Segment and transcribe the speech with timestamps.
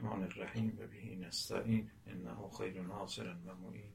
[0.00, 3.92] الرحمن الرحیم و بهی نستعین انه خیر ناصر و معین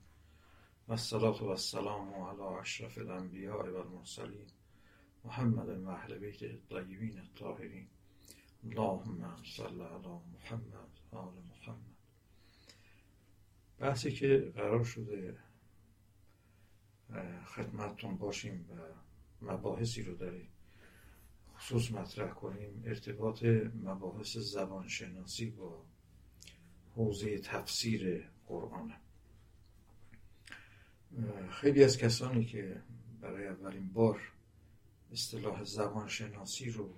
[0.88, 4.48] و الصلاة و السلام علی اشرف الانبیاء و المرسلین.
[5.24, 7.88] محمد و اهل بیت الطیبین الطاهرین.
[8.64, 11.96] اللهم صل علی محمد آل محمد.
[13.80, 15.38] بحثی که قرار شده
[17.46, 18.74] خدمتتون باشیم و
[19.46, 20.50] مباحثی رو داریم
[21.58, 23.44] خصوص مطرح کنیم ارتباط
[23.84, 25.95] مباحث زبانشناسی با
[26.96, 28.94] حوزه تفسیر قرآن.
[31.50, 32.82] خیلی از کسانی که
[33.22, 34.22] برای اولین بار
[35.12, 36.94] اصطلاح زبانشناسی رو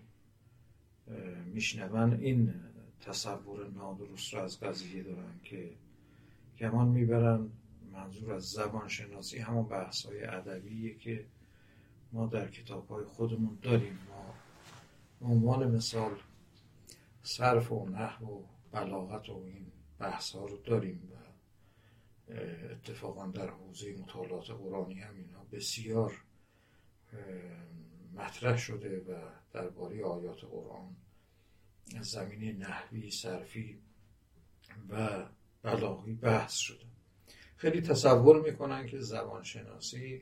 [1.46, 2.54] میشنون این
[3.02, 5.74] تصور نادرست رو از قضیه دارن که
[6.60, 7.50] گمان می‌برن
[7.92, 11.26] منظور از زبانشناسی همون بحث های ادبیه که
[12.12, 14.00] ما در کتاب های خودمون داریم.
[14.10, 14.34] ما
[15.22, 16.12] عنوان مثال
[17.24, 18.42] صرف و نحو و
[18.72, 19.66] بلاغت و این
[20.00, 21.18] بحث ها رو داریم و
[22.72, 26.24] اتفاقا در حوزه مطالعات قرآنی هم اینا بسیار
[28.14, 29.20] مطرح شده و
[29.54, 30.96] درباره آیات قرآن
[32.02, 33.82] زمینه نحوی صرفی
[34.90, 35.26] و
[35.64, 36.86] بلاغی بحث شده
[37.56, 40.22] خیلی تصور می‌کنن که زبانشناسی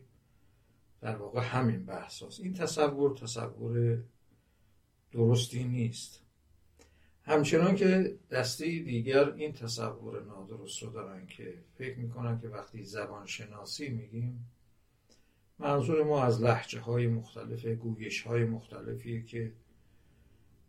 [1.01, 2.39] در واقع همین بحث هست.
[2.39, 4.03] این تصور تصور
[5.11, 6.24] درستی نیست
[7.25, 13.25] همچنان که دسته دیگر این تصور نادرست رو دارن که فکر می‌کنن که وقتی زبان
[13.25, 14.49] شناسی میگیم
[15.59, 19.51] منظور ما از لحجه های مختلف گویش های مختلفیه که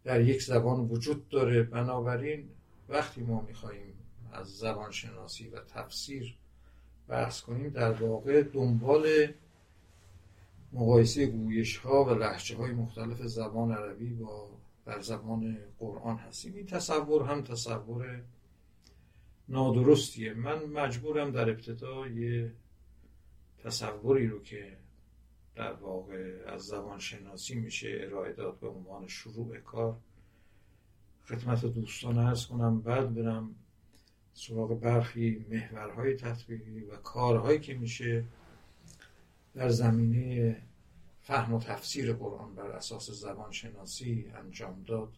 [0.04, 1.62] در یک زبان وجود داره.
[1.62, 2.48] بنابراین
[2.88, 3.94] وقتی ما میخواییم
[4.32, 6.36] از زبان شناسی و تفسیر
[7.08, 9.26] بحث کنیم در واقع دنبال
[10.72, 14.50] مقایسه گویش ها و لحجه های مختلف زبان عربی با
[14.86, 16.54] در زبان قرآن هستیم.
[16.54, 18.22] این تصور هم تصور
[19.48, 20.34] نادرستیه.
[20.34, 22.52] من مجبورم در ابتدا یه
[23.58, 24.76] تصوری رو که
[25.54, 29.96] در واقع از زبان شناسی میشه ارائه داد به عنوان شروع کار
[31.24, 32.80] خدمت دوستان ارز کنم.
[32.80, 33.54] بعد برم
[34.34, 38.24] سراغ برخی محورهای تطبیقی و کارهایی که میشه
[39.54, 40.56] در زمینه
[41.26, 45.16] فهم و تفسیر قرآن بر اساس زبان شناسی انجام داد.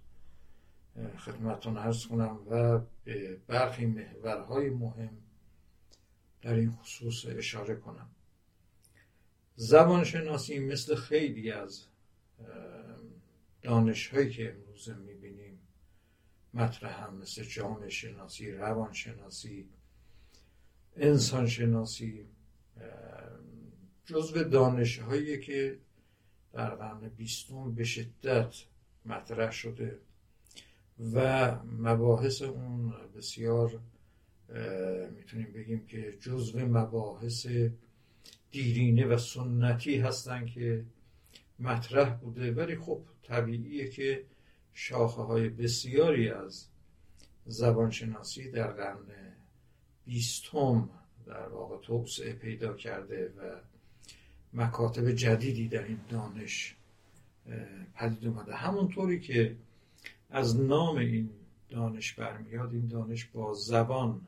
[1.19, 5.19] خدمتتون ارز کنم و به برخی محورهای مهم
[6.43, 8.11] در این خصوص اشاره کنم.
[9.57, 11.85] زبان شناسی مثل خیلی از
[13.63, 15.59] دانش هایی که امروز می‌بینیم
[16.55, 19.69] مطرح هم مثل جامعه شناسی روان شناسی
[20.97, 22.27] انسان شناسی
[24.05, 25.79] جزو دانش هایی که
[26.53, 28.55] در قرن بیستم به شدت
[29.05, 29.99] مطرح شده
[31.15, 33.81] و مباحث اون بسیار
[35.17, 37.47] می‌تونیم بگیم که جزو مباحث
[38.51, 40.85] دیرینه و سنتی هستن که
[41.59, 42.53] مطرح بوده.
[42.53, 44.25] ولی خب طبیعیه که
[44.75, 46.67] شاخه های بسیاری از
[47.47, 49.07] زبانشناسی در قرن
[50.05, 50.91] بیستم
[51.27, 53.61] در واقع توسعه پیدا کرده و
[54.55, 56.77] مکاتب جدیدی در این دانش
[57.95, 58.55] پدید اومده.
[58.55, 59.57] همونطوری که
[60.31, 61.31] از نام این
[61.69, 64.21] دانش برمیاد این دانش با زبان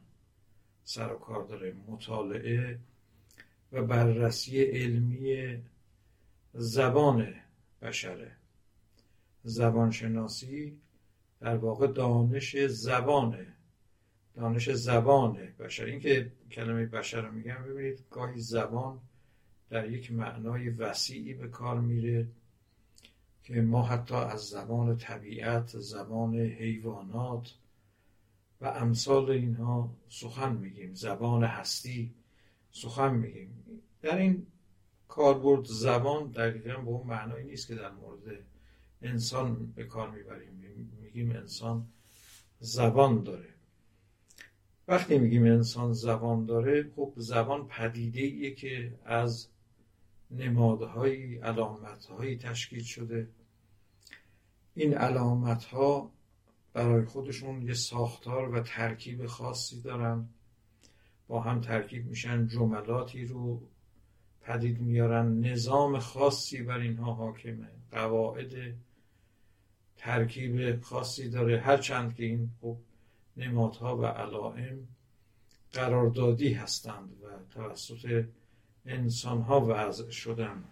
[0.85, 2.79] سر و کار داره مطالعه
[3.73, 5.57] و بررسی علمی
[6.55, 7.35] زبان
[7.83, 8.37] بشره.
[9.43, 10.79] زبانشناسی
[11.41, 13.47] در واقع دانش زبانه
[14.35, 15.85] دانش زبان بشر.
[15.85, 19.01] این که کلمه بشر رو میگم ببینید گاهی زبان
[19.71, 22.29] در یک معنای وسیعی به کار میره
[23.43, 27.55] که ما حتی از زبان طبیعت زبان حیوانات
[28.61, 32.15] و امثال اینها سخن میگیم زبان هستی
[32.71, 33.65] سخن میگیم.
[34.03, 34.47] در این
[35.09, 38.21] کاربرد زبان دقیقا به اون معنایی نیست که در مورد
[39.03, 40.51] انسان به کار می‌بریم.
[41.03, 41.87] میگیم انسان
[42.61, 43.49] زبان داره.
[44.89, 49.49] وقتی میگیم انسان زبان داره خب زبان پدیده ایه که از
[50.31, 53.29] نمادهایی علامتهایی تشکیل شده.
[54.75, 56.11] این علامتها
[56.73, 60.29] برای خودشون یه ساختار و ترکیب خاصی دارن.
[61.29, 63.63] با هم ترکیب میشن جملاتی رو
[64.41, 65.41] پدید میارن.
[65.41, 67.69] نظام خاصی بر اینها حاکمه.
[67.91, 68.75] قواعد
[69.97, 71.61] ترکیب خاصی داره.
[71.61, 72.77] هرچند که این خب
[73.37, 74.89] نمادها و علائم
[75.73, 78.25] قراردادی هستند و توسط
[78.87, 80.65] انسان ها وضع شدن.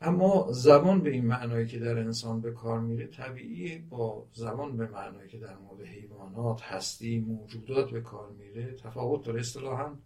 [0.00, 4.86] اما زبان به این معنایی که در انسان به کار میره طبیعی با زبان به
[4.86, 9.40] معنایی که در مورد حیوانات هستی موجودات به کار میره تفاوت داره.
[9.40, 9.96] اصطلاحا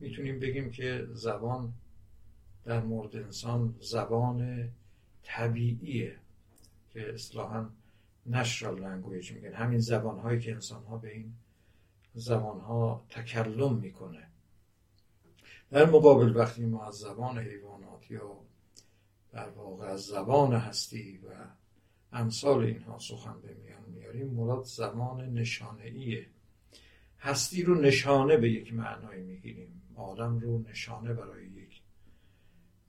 [0.00, 1.72] می‌تونیم بگیم که زبان
[2.64, 4.68] در مورد انسان زبان
[5.22, 6.16] طبیعیه
[6.90, 7.70] که اصطلاحا
[8.26, 9.52] نشرال لنگویج میگن.
[9.52, 11.34] همین زبان هایی که انسان ها به این
[12.14, 14.25] زبان ها تکلم می‌کنه.
[15.70, 18.36] در مقابل وقتی ما از زبان حیوانات یا
[19.32, 21.30] در واقع از زبان هستی و
[22.12, 26.26] امثال اینها سخن به میان میاریم مراد زبان نشانه ایه
[27.20, 29.82] هستی رو نشانه به یک معنای می‌گیریم.
[29.94, 31.82] آدم رو نشانه برای یک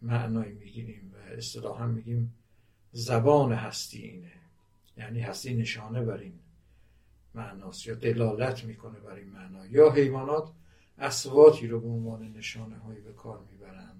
[0.01, 2.33] معنای می‌گیریم و اصطلاحا میگیم
[2.91, 4.31] زبان هستی اینه.
[4.97, 6.39] یعنی هستی نشانه بر این
[7.33, 9.65] معناست یا دلالت می‌کنه بر این معنا.
[9.65, 10.51] یا حیوانات
[10.97, 13.95] اسواتی رو به عنوان نشانه هایی به کار می‌برن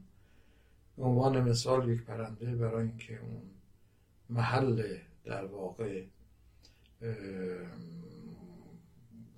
[0.98, 3.42] به عنوان مثال یک پرنده برای اینکه اون
[4.30, 6.06] محل در واقع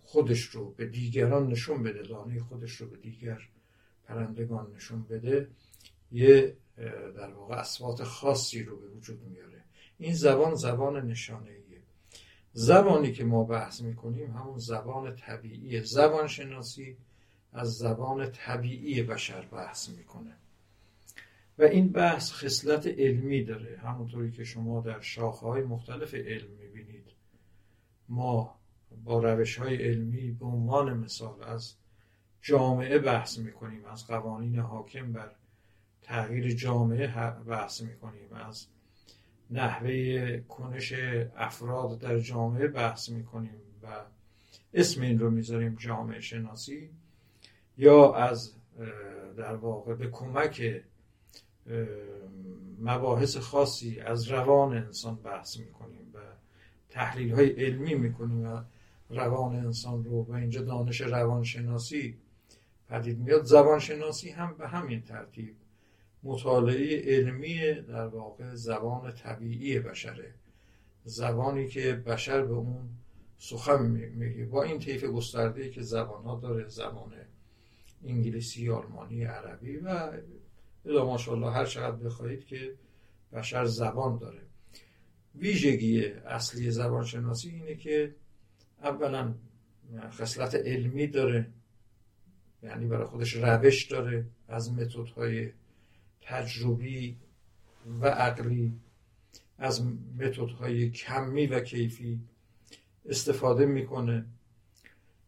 [0.04, 3.50] خودش رو به دیگران نشون بده دانه خودش رو به دیگر
[4.04, 5.50] پرندگان نشون بده
[6.12, 6.58] یه
[7.16, 9.64] در واقع اسوات خاصی رو به وجود میاره.
[9.98, 11.82] این زبان زبان نشانه ایه
[12.54, 16.98] زبانی که ما بحث می‌کنیم همون زبان طبیعی زبان شناسی
[17.54, 20.36] از زبان طبیعی بشر بحث می‌کنه.
[21.58, 23.78] و این بحث خصلت علمی داره.
[23.78, 27.06] همونطوری که شما در شاخه های مختلف علم می‌بینید.
[28.10, 28.60] ما
[29.06, 31.74] با روش های علمی به عنوان مثال از
[32.42, 35.32] جامعه بحث می‌کنیم از قوانین حاکم بر
[36.02, 37.08] تغییر جامعه
[37.48, 38.68] بحث می‌کنیم از
[39.52, 40.94] نحوه کنش
[41.38, 43.88] افراد در جامعه بحث می‌کنیم و
[44.74, 46.90] اسم این رو می‌ذاریم جامعه شناسی.
[47.80, 48.54] یا از
[49.38, 50.84] در واقع به کمک
[52.80, 56.18] مباحث خاصی از روان انسان بحث می‌کنیم و
[56.90, 58.62] تحلیل های علمی می‌کنیم و
[59.10, 62.18] روان انسان رو و اینجا دانش روانشناسی
[62.90, 65.56] پدید میاد زبانشناسی هم به همین ترتیب
[66.24, 70.34] مطالعه علمی در واقع زبان طبیعی بشره.
[71.04, 72.90] زبانی که بشر به اون
[73.38, 73.86] سخن
[74.16, 74.46] میگه.
[74.46, 77.14] با این طیف گسترده که زبان ها داره زبان
[78.06, 80.12] انگلیسی آلمانی عربی و
[80.86, 82.76] الا ماشاءالله هر چقدر بخواهید که
[83.34, 84.42] بشر زبان داره.
[85.36, 88.16] ویژگی اصلی زبان شناسی اینه که
[88.84, 89.34] اولا
[90.12, 91.50] خصلت علمی داره
[92.64, 95.52] یعنی برای خودش روش داره از متدهای
[96.22, 97.18] تجربی
[98.02, 98.74] و عقلی
[99.58, 99.86] از
[100.20, 102.20] متدهای کمی و کیفی
[103.06, 104.26] استفاده می‌کنه.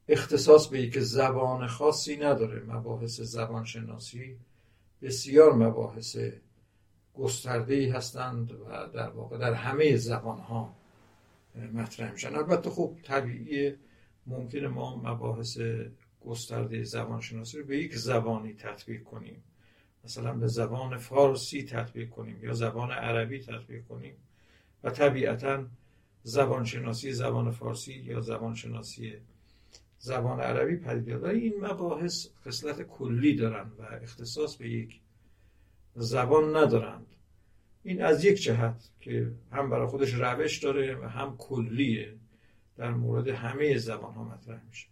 [0.07, 4.37] اختصاص به یک زبان خاصی نداره مباحث زبان شناسی
[5.01, 6.17] بسیار مباحث
[7.13, 10.75] گسترده ای هستند و در واقع در همه زبان ها
[11.73, 12.35] مطرح میشن.
[12.35, 13.75] البته خب طبیعی
[14.27, 15.59] ممکنه ما مباحث
[16.25, 19.43] گسترده زبان شناسی رو به یک زبانی تطبیق کنیم.
[20.03, 24.13] مثلا به زبان فارسی تطبیق کنیم یا زبان عربی تطبیق کنیم
[24.83, 25.65] و طبیعتا
[26.23, 29.13] زبان شناسی زبان فارسی یا زبان شناسی
[30.03, 34.99] زبان عربی پدید این مباحث خصلت کلی دارند و اختصاص به یک
[35.95, 37.05] زبان ندارند.
[37.83, 42.15] این از یک جهت که هم برای خودش روش داره و هم کلیه.
[42.77, 44.87] در مورد همه زبان ها مطرح میشه.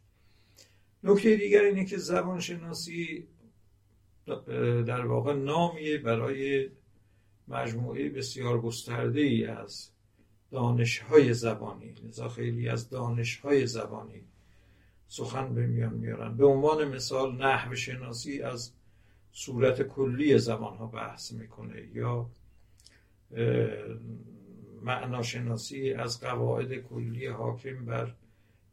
[1.03, 3.27] نکته دیگر اینه که زبان شناسی
[4.87, 6.69] در واقع نامیه برای
[7.47, 9.89] مجموعه بسیار گسترده ای از
[10.51, 11.93] دانش های زبانی.
[12.03, 14.28] لذا خیلی از دانش های زبانی
[15.11, 16.37] سخن به میان میارن.
[16.37, 18.71] به عنوان مثال نحو شناسی از
[19.31, 22.29] صورت کلی زبان ها بحث می‌کنه یا
[24.81, 28.15] معناشناسی از قواعد کلی حاکم بر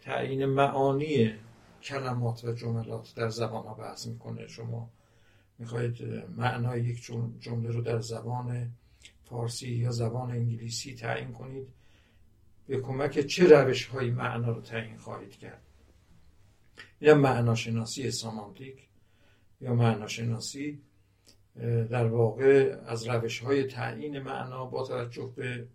[0.01, 1.35] تعیین معانی
[1.83, 4.47] کلمات و جملات در زبان ها بحث می‌کنه.
[4.47, 4.91] شما
[5.59, 8.71] می‌خواهید معنای یک جمله رو در زبان
[9.25, 11.69] فارسی یا زبان انگلیسی تعیین کنید
[12.67, 15.66] به کمک چه روش های معنا رو تعیین خواهید کرد؟
[17.01, 18.89] این معناشناسی سامانتیک
[19.61, 20.81] یا معناشناسی
[21.91, 25.69] در واقع از روش های تعیین معنا با توجه به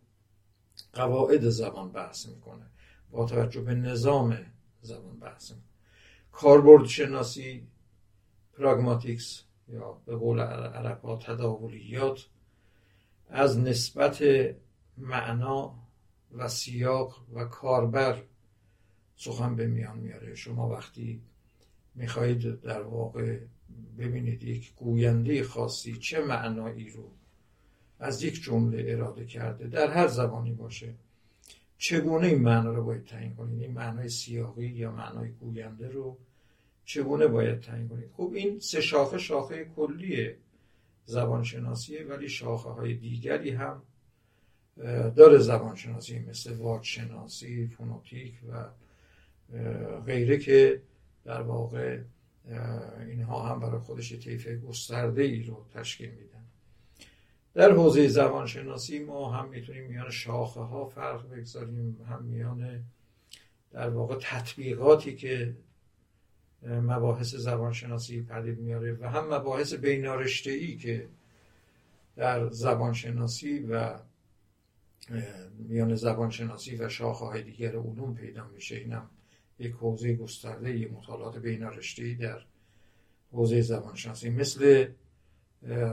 [0.93, 2.65] قواعد زبان بحث می‌کنه
[3.11, 4.37] با توجه به نظام
[4.81, 5.65] زبان بحث می‌کنه.
[6.31, 7.67] کاربرد شناسی
[8.53, 12.25] پراگماتیکس یا به قول عرب تداولیات
[13.29, 14.23] از نسبت
[14.97, 15.75] معنا
[16.31, 18.23] و سیاق و کاربر
[19.21, 20.35] سخن به میان میاره.
[20.35, 21.21] شما وقتی
[21.95, 23.39] می‌خواهید در واقع
[23.97, 27.11] ببینید یک گوینده خاصی چه معنایی رو
[27.99, 30.93] از یک جمله اراده کرده در هر زبانی باشه
[31.77, 36.17] چگونه این معنا رو باید تعیین کنید؟ این معنای سیاقی یا معنای گوینده رو
[36.85, 40.37] چگونه باید تعیین کنید؟ خب این سه شاخه شاخه کلیه
[41.05, 43.81] زبانشناسیه ولی شاخه های دیگری هم
[45.15, 48.65] داره زبانشناسی مثل واجشناسی فونوتیک و
[50.05, 50.81] غیره که
[51.25, 51.99] در واقع
[53.07, 56.45] اینها هم برای خودش طیف گسترده ای رو تشکیل میدن.
[57.53, 62.83] در حوزه زبانشناسی ما هم می‌تونیم میان شاخه ها فرق بگذاریم هم میان
[63.71, 65.55] در واقع تطبیقاتی که
[66.63, 71.07] مباحث زبانشناسی پدید میاره و هم مباحث بینارشته ای که
[72.15, 73.99] در زبانشناسی و
[75.57, 78.75] میان زبانشناسی و شاخه های دیگر علوم پیدا میشه.
[78.75, 79.09] اینم
[79.61, 81.63] یک حوزه گسترده مطالعات بین
[81.97, 82.41] ای در
[83.31, 84.87] حوزه زبانشناسی مثل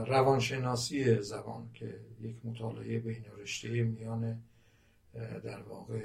[0.07, 4.41] روانشناسی زبان که یک مطالعه بین رشته میان
[5.43, 5.99] در واقع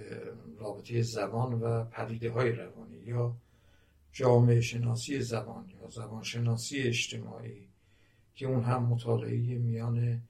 [0.58, 3.36] رابطه زبان و پدیده های روانی یا
[4.12, 7.68] جامعه شناسی زبان یا زبان شناسی اجتماعی
[8.34, 10.22] که اون هم مطالعه میان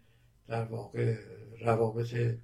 [0.48, 1.16] در واقع
[1.60, 2.36] روابط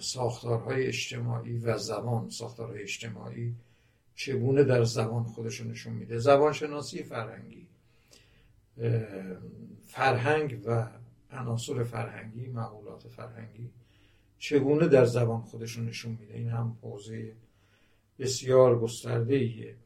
[0.00, 3.54] ساختارهای اجتماعی و زبان ساختارهای اجتماعی
[4.14, 6.18] چگونه در زبان خودشون نشون میده.
[6.18, 7.66] زبان شناسی فرهنگی
[9.86, 10.88] فرهنگ و
[11.30, 13.70] عناصر فرهنگی معقولات فرهنگی
[14.38, 17.32] چگونه در زبان خودشون نشون میده؟ این هم حوزه
[18.18, 19.76] بسیار گسترده ایه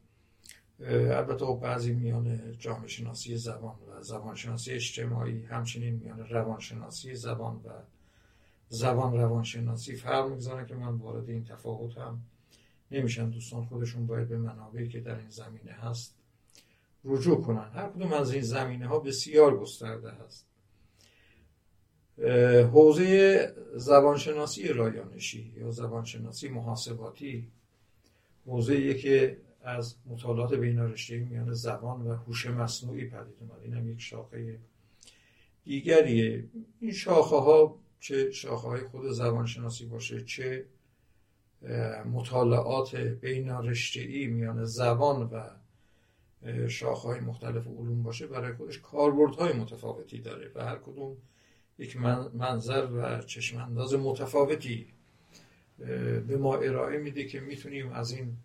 [0.89, 7.55] البته خب بعضی میان جامعه شناسی زبان و زبان شناسی اجتماعی همچنین میان روانشناسی زبان
[7.55, 7.69] و
[8.69, 12.21] زبان روانشناسی فرق می‌گذارن که من وارد این تفاوت هم
[12.91, 16.15] نمیشن دوستان خودشون باید به منابعی که در این زمینه هست
[17.05, 17.69] رجوع کنن.
[17.73, 20.45] هر کدوم از این زمینه ها بسیار گسترده هست.
[22.73, 27.47] حوزه زبانشناسی رایانشی یا زبانشناسی محاسباتی
[28.45, 33.59] حوزه که از مطالعات بین میان زبان و هوش مصنوعی پدید اومد.
[33.63, 34.59] این هم یک شاخه
[35.63, 36.43] دیگریه.
[36.79, 40.65] این شاخه ها چه شاخه های خود زبانشناسی باشه چه
[42.05, 43.51] مطالعات بین
[44.27, 45.49] میان زبان و
[46.67, 51.17] شاخه های مختلف علوم باشه برای خودش کاربردهای متفاوتی داره و هر کدوم
[51.77, 51.97] یک
[52.33, 54.87] منظر و چشمانداز متفاوتی
[56.27, 58.37] به ما ارائه میده که می‌تونیم از این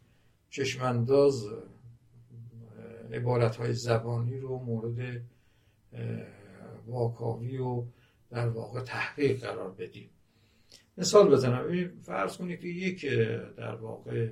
[0.50, 1.48] چشمانداز
[3.12, 5.22] عبارت های زبانی رو مورد
[6.86, 7.84] واکاوی و
[8.30, 10.10] در واقع تحقیق قرار بدیم.
[10.98, 11.90] مثال بزنم.
[12.02, 13.06] فرض کنید که یک
[13.56, 14.28] در واقع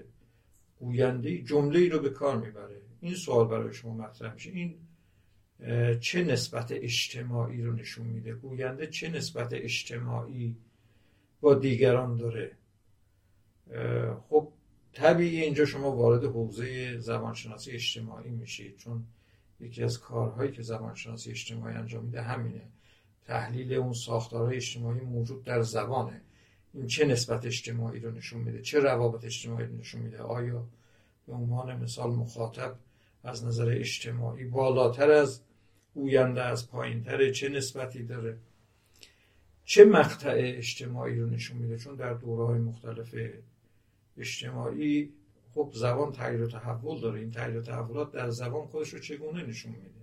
[0.78, 2.81] گوینده جمله ای رو به کار می‌بره.
[3.00, 4.50] این سوال برای شما مطرح میشه.
[4.50, 4.75] این
[6.00, 10.57] چه نسبت اجتماعی رو نشون میده؟ گوینده چه نسبت اجتماعی
[11.40, 12.57] با دیگران داره؟
[14.28, 14.49] خب
[14.92, 19.04] طبیعی اینجا شما وارد حوزه زبانشناسی اجتماعی میشید چون
[19.61, 22.62] یکی از کارهایی که زبانشناسی اجتماعی انجام میده همینه.
[23.25, 26.21] تحلیل اون ساختارهای اجتماعی موجود در زبانه.
[26.87, 30.67] چه نسبت اجتماعی رو نشون میده؟ چه روابط اجتماعی رو نشون میده؟ آیا
[31.26, 32.76] به عنوان مثال مخاطب
[33.25, 35.41] از نظر اجتماعی بالاتر از
[35.95, 38.38] گوینده از پایینتره چه نسبتی داره؟
[39.64, 43.14] چه مقطع اجتماعی رو نشون میده؟ چون در دوره های مختلف
[44.19, 45.12] اجتماعی
[45.55, 47.21] خب زبان تغییر و تحول داره.
[47.21, 50.02] این تغییر و تحولات در زبان خودش رو چگونه نشون میده؟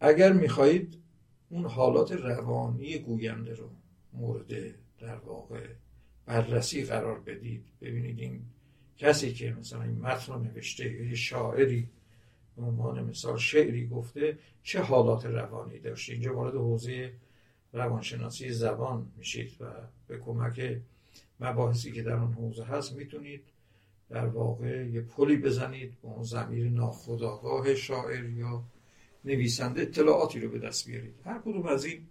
[0.00, 0.98] اگر می‌خواهید
[1.48, 3.70] اون حالات روانی گوینده رو
[4.14, 5.66] مورد در واقع
[6.26, 7.64] بررسی قرار بدید.
[7.80, 8.42] ببینید این
[8.96, 11.88] کسی که مثلا این متن رو نوشته یه شاعری
[12.56, 17.12] به عنوان مثال شعری گفته چه حالات روانی داشته؟ اینجا وارد حوزه
[17.72, 19.64] روانشناسی زبان میشید و
[20.06, 20.80] به کمک
[21.40, 23.42] مباحثی که در اون حوزه هست می‌تونید
[24.10, 28.64] در واقع یه پلی بزنید با اون زمیر ناخداگاه شاعر یا
[29.24, 31.14] نویسنده اطلاعاتی رو به دست بیارید.
[31.24, 32.06] هر کدوم از این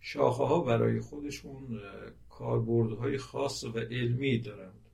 [0.00, 1.80] شاخه ها برای خودشون
[2.28, 4.88] کاربردهای خاص و علمی دارند.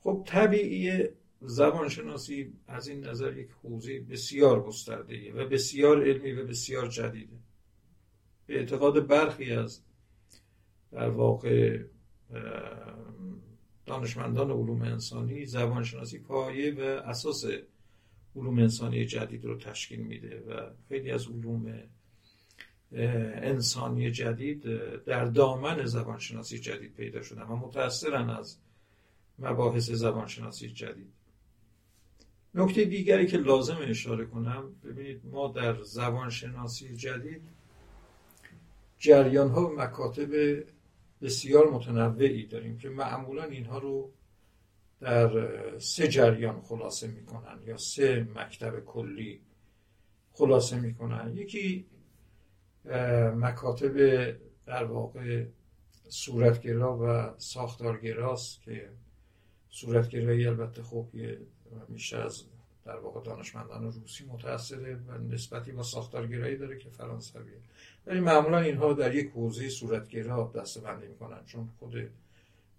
[0.00, 1.08] خب طبیعی
[1.40, 7.36] زبانشناسی از این نظر یک حوزه بسیار گسترده و بسیار علمی و بسیار جدیده.
[8.46, 9.82] به اعتقاد برخی از
[10.92, 11.84] در واقع
[13.86, 17.44] دانشمندان علوم انسانی زبانشناسی پایه و اساس
[18.36, 21.82] علوم انسانی جدید رو تشکیل میده و خیلی از علوم
[22.92, 24.62] انسانی جدید
[25.04, 28.56] در دامن زبانشناسی جدید پیدا شدن و متأثرن از
[29.38, 31.12] مباحث زبانشناسی جدید.
[32.54, 37.42] نکته دیگری که لازم اشاره کنم ببینید ما در زبانشناسی جدید
[38.98, 40.62] جریان ها و مکاتب
[41.22, 44.10] بسیار متنوعی داریم که معمولا اینها رو
[45.00, 45.30] در
[45.78, 49.40] سه جریان خلاصه می‌کنن یا سه مکتب کلی
[50.32, 51.36] خلاصه می‌کنن.
[51.36, 51.86] یکی
[53.36, 53.96] مکاتب
[54.66, 55.44] در واقع
[56.08, 58.90] صورتگرا و ساختارگراست که
[59.70, 61.10] صورتگرایی البته خوب
[61.88, 62.44] میشه از
[62.84, 67.58] در واقع دانشمندان روسی متأثره و نسبتی با ساختارگرایی داره که فرانسویه
[68.06, 72.10] ولی معمولا اینها در یک حوزه صورتگرا دسته بندی می‌کنن چون خود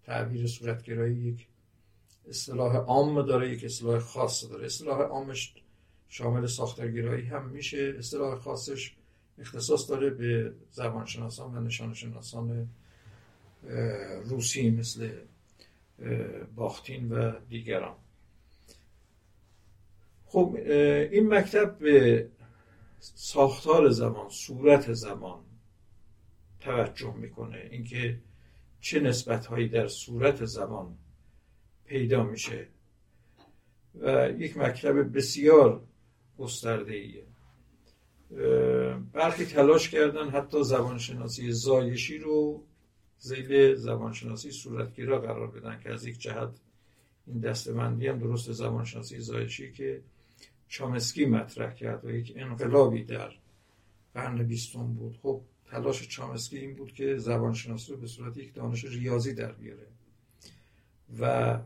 [0.03, 1.47] تعبیر صورتگرایی یک
[2.29, 4.65] اصطلاح عام داره یک اصطلاح خاص داره.
[4.65, 5.53] اصطلاح عامش
[6.07, 8.95] شامل ساختارگرایی هم میشه اصطلاح خاصش
[9.39, 12.69] اختصاص داره به زبانشناسان و نشانشناسان
[14.23, 15.09] روسی مثل
[16.55, 17.95] باختین و دیگران.
[20.25, 20.57] خب
[21.11, 22.27] این مکتب به
[22.99, 25.39] ساختار زمان صورت زمان
[26.59, 27.67] توجه می‌کنه.
[27.71, 28.19] اینکه
[28.81, 30.97] چه نسبت هایی در صورت زمان
[31.85, 32.67] پیدا میشه.
[33.95, 35.83] و یک مکتب بسیار
[36.37, 37.28] گسترده ایه
[39.13, 42.63] برخی تلاش کردن حتی زبانشناسی زایشی رو
[43.17, 46.49] زیل زبانشناسی صورتگیرا قرار بدن که از یک جهت
[47.27, 50.01] این دستمندی هم درست زبانشناسی زایشی که
[50.67, 53.31] چامسکی مطرح کرد و یک انقلابی در
[54.13, 55.19] قرن بیستم بود.
[55.21, 59.87] خب تلاش چامسکی این بود که زبانشناسی رو به صورت یک دانش ریاضی در بیاره
[61.19, 61.59] و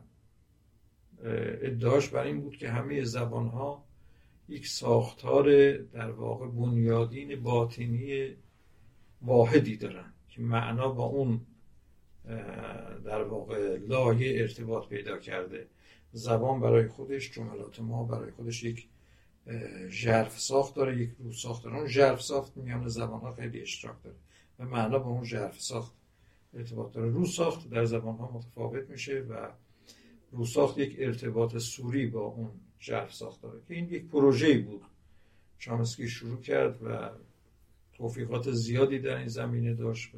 [1.62, 3.86] ادعاش بر این بود که همه زبان ها
[4.50, 8.36] یک ساختار در واقع بنیادین باطنی
[9.22, 11.42] واحدی دارن که معنا با اون
[13.06, 15.68] در واقع لایه ارتباط پیدا کرده.
[16.12, 18.88] زبان برای خودش جملات ما برای خودش یک
[19.90, 21.78] ژرف ساخت داره یک رو ساخت داره.
[21.78, 24.16] اون ژرف ساخت میان زبان ها خیلی اشتراک داره
[24.60, 25.94] و معنا با اون ژرف ساخت
[26.54, 27.10] ارتباط داره.
[27.10, 29.50] رو ساخت در زبان ها متفاوت میشه و
[30.32, 32.52] رو ساخت یک ارتباط سوری با اون
[32.84, 34.82] ژرف ساخت داره که این یک پروژه بود.
[35.58, 37.10] چامسکی شروع کرد و
[37.94, 40.18] توفیقات زیادی در این زمینه داشت و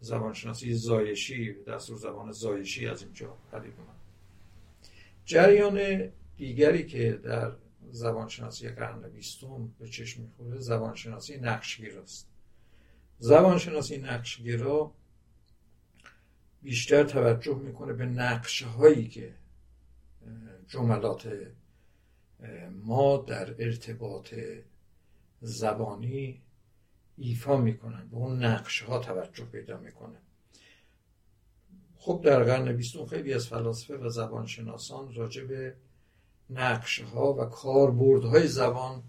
[0.00, 3.96] زبانشناسی زایشی دستور زبان زایشی از اینجا پدید اومد.
[5.24, 7.52] جریان دیگری که در
[7.90, 12.28] زبانشناسی قرن بیستم به چشم می‌خوره زبانشناسی نقشگیر است.
[13.18, 14.92] زبانشناسی نقشگیرا
[16.62, 19.34] بیشتر توجه می‌کنه به نقشه هایی که
[20.68, 21.28] جملات
[22.84, 24.34] ما در ارتباط
[25.40, 26.40] زبانی
[27.16, 30.18] ایفا می‌کنن به اون نقشه ها توجه پیدا می‌کنه.
[31.96, 35.76] خب در قرن بیستم خیلی از فلاسفه و زبانشناسان راجع به
[36.50, 39.02] نقشه ها و کاربردهای زبان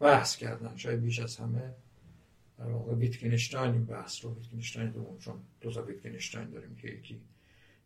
[0.00, 1.74] بحث کردن شاید بیش از همه
[2.58, 7.20] در واقع ویتکنشتاین این بحث رو ویتکنشتاین دوم چون دو تا ویتکنشتاین داریم که یکی.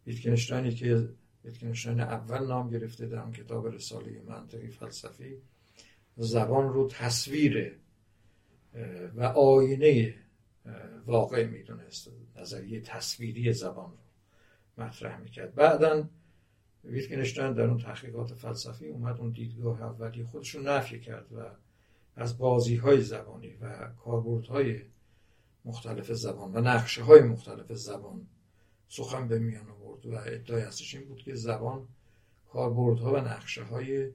[0.06, 1.08] ویتکنشتاینی که
[1.48, 5.36] ویتکنشتاین اول نام گرفته در کتاب رساله منطقی فلسفی.
[6.16, 7.76] زبان رو تصویر
[9.14, 10.14] و آینه
[11.06, 12.10] واقع می‌دونست.
[12.36, 15.54] نظریه تصویری زبان رو مطرح می‌کرد.
[15.54, 16.08] بعدا
[16.84, 21.40] ویتکنشتاین در اون تحقیقات فلسفی اومد اون دیدگاه اولی خودش رو نفی کرد و
[22.16, 24.80] از بازی های زبانی و کاربردهای
[25.64, 28.26] مختلف زبان و نقشه های مختلف زبان
[28.88, 31.88] سخن به میان آورد و ادعای هستش این بود که زبان
[32.52, 34.10] کاربردها و نقشه های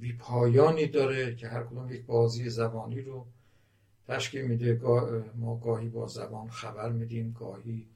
[0.00, 3.26] بی پایانی داره که هر کدوم یک بازی زبانی رو
[4.08, 4.80] تشکیل میده.
[5.36, 7.86] ما گاهی با زبان خبر میدیم گاهی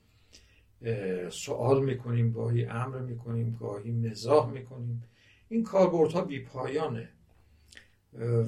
[1.30, 5.02] سوال می‌کنیم گاهی امر می‌کنیم گاهی مزاح می‌کنیم.
[5.48, 7.08] این کاربردها بی پایانه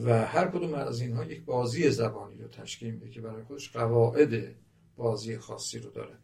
[0.05, 4.55] و هر کدوم از اینها یک بازی زبانی رو تشکیل میده که برای خودش قواعد
[4.97, 6.15] بازی خاصی رو داره.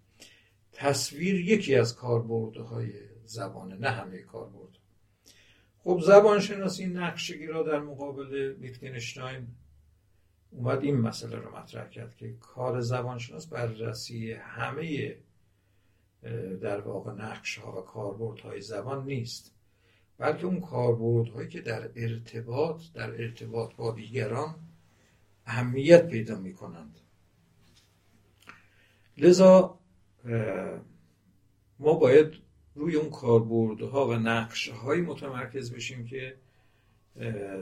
[0.72, 2.92] تصویر یکی از کاربردهای
[3.24, 4.78] زبانه نه همه کاربرد.
[5.78, 9.46] خب زبان شناسی نقشگی را در مقابل ویتگنشتاین
[10.50, 15.16] اومد این مسئله رو مطرح کرد که کار زبانشناس بررسی همه
[16.60, 19.54] در واقع نقش ها و کاربرد های زبان نیست
[20.18, 24.54] بلکه اون کاربرد هایی که در ارتباط در ارتباط با دیگران
[25.46, 26.98] اهمیت پیدا می کنند
[29.16, 29.78] لذا
[31.78, 32.34] ما باید
[32.74, 36.36] روی اون کاربردها و نقشه های متمرکز بشیم که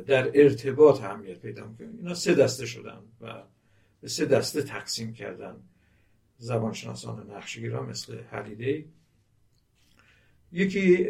[0.07, 3.42] در ارتباط اهمیت پیدا می‌کنن اینا سه دسته شدن و
[4.01, 5.57] به سه دسته تقسیم کردن
[6.38, 8.85] زبانشناسان نقشگیرا مثل حلیده
[10.53, 11.05] یکی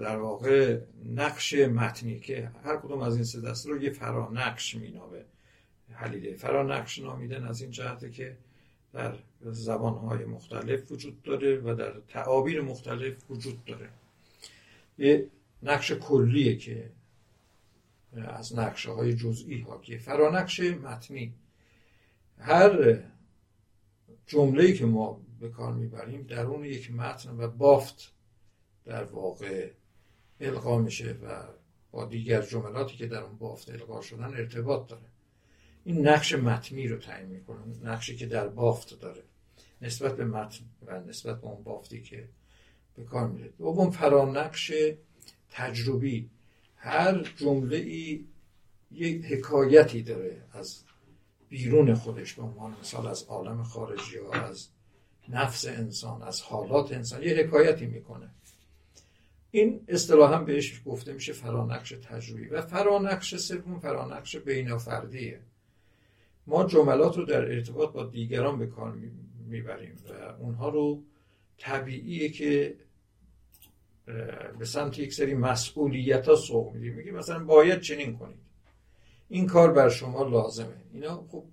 [0.00, 5.24] در واقع نقش متنی که هر کدوم از این سه دسته رو یه فرانقش مینامه.
[5.92, 8.36] حلیله فرانقش نامیدن از این جهته که
[8.96, 13.88] در زبانهای مختلف وجود داره و در تعابیر مختلف وجود داره.
[14.98, 15.26] یه
[15.62, 16.90] نقش کلیه که
[18.16, 21.34] از نقشه های جزئی ها که فرانقش متنی.
[22.38, 22.98] هر
[24.26, 28.12] جمله که ما به کار می‌بریم درون یک متن و بافت
[28.84, 29.70] در واقع
[30.40, 31.42] القا میشه و
[31.90, 35.15] با دیگر جملاتی که در اون بافت القا شدن ارتباط داره.
[35.86, 39.22] این نقش متنی رو تعیین می‌کنه نقشی که در بافت داره.
[39.82, 42.28] نسبت به متن و نسبت به اون بافتی که
[42.96, 44.72] به کار میره دوم فرانقش
[45.50, 46.30] تجربی.
[46.76, 48.24] هر جمله ای
[48.90, 50.84] یک حکایتی داره از
[51.48, 54.68] بیرون خودش به عنوان مثال از عالم خارجی یا از
[55.28, 57.22] نفس انسان از حالات انسان.
[57.22, 58.30] یه حکایتی می‌کنه.
[59.50, 62.46] این اصطلاحا بهش گفته میشه فرانقش تجربی.
[62.48, 65.40] و فرانقش سوم فرانقش بینافردیه
[66.46, 68.98] ما جملات رو در ارتباط با دیگران به کار
[69.46, 71.02] می‌بریم و اونها رو
[71.58, 72.76] طبیعیه که
[74.58, 76.94] به سمت یک سری مسئولیت ها سوق میدیم.
[76.94, 78.38] میگه مثلا باید چنین کنید.
[79.28, 80.76] این کار بر شما لازمه.
[80.92, 81.44] اینا خب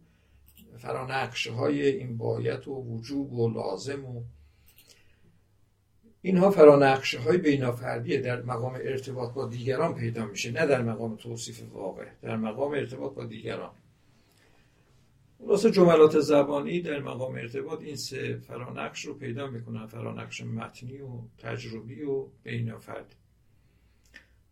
[0.78, 4.24] فرانقشه های این باید و وجوب و لازم و
[6.22, 11.64] اینها فرانقشه های بینافردیه در مقام ارتباط با دیگران پیدا میشه نه در مقام توصیف
[11.74, 13.72] واقع در مقام ارتباط با دیگران.
[15.46, 21.08] خلاصه جملات زبانی در مقام ارتباط این سه فرانقش رو پیدا می‌کنن فرانقش متنی و
[21.38, 23.16] تجربی و بینافردی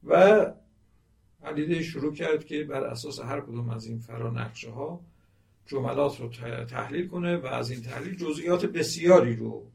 [0.04, 0.46] و
[1.44, 5.02] علیده شروع کرد که بر اساس هر کدوم از این فرانقشه ها
[5.66, 6.30] جملات رو
[6.66, 9.66] تحلیل کنه و از این تحلیل جزئیات بسیاری رو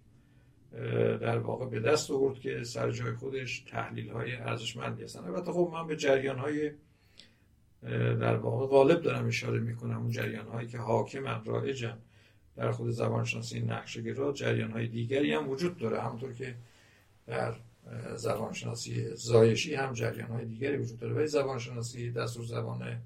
[1.21, 5.25] در واقع به دست آورد که سر جای خودش تحلیل های ارزشمندی هستن.
[5.25, 6.71] البته خب من به جریان های
[8.21, 11.99] در واقع غالب دارم اشاره می‌کنم اون جریان هایی که حاکمن رایجن
[12.57, 16.03] در خود زبانشناسی نقشگرا جریان های دیگری هم وجود داره.
[16.03, 16.55] همونطور که
[17.27, 17.55] در
[18.17, 21.15] زبانشناسی زایشی هم جریان های دیگری وجود داره.
[21.15, 22.97] ولی زبانشناسی دستور زبان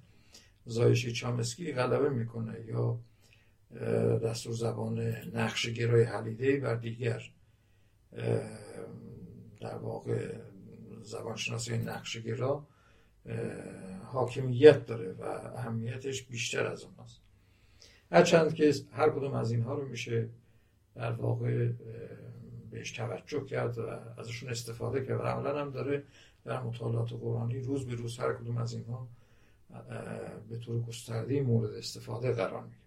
[0.66, 2.98] زایشی چامسکی غلبه می‌کنه یا
[4.24, 5.00] دستور زبان
[5.34, 7.30] نقش گرای حلیده بر دیگر
[9.60, 10.32] در واقع
[11.02, 12.66] زبانشناسی نقش گرا
[14.04, 15.22] حاکمیت داره و
[15.56, 17.20] اهمیتش بیشتر از اوناست.
[18.12, 20.28] هرچند که هر کدوم از اینها رو میشه
[20.94, 21.68] در واقع
[22.70, 23.82] بهش توجه کرد و
[24.20, 26.02] ازشون استفاده کرد و عملا هم داره
[26.44, 29.08] در مطالعات قرآنی روز به روز هر کدوم از اینها
[30.48, 32.80] به طور گسترده مورد استفاده قرار می‌گیره.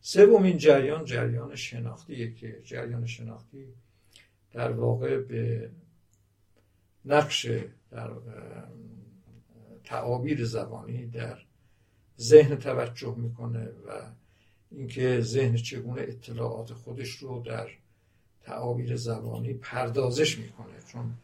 [0.00, 3.66] سومین جریان جریان شناختیه که جریان شناختی
[4.52, 5.70] در واقع به
[7.04, 7.46] نقش
[7.90, 8.10] در
[9.88, 11.38] تعابیر زبانی در
[12.20, 13.90] ذهن توجه می‌کنه و
[14.70, 17.68] اینکه ذهن چگونه اطلاعات خودش رو در
[18.42, 20.74] تعابیر زبانی پردازش می‌کنه.
[20.92, 21.14] چون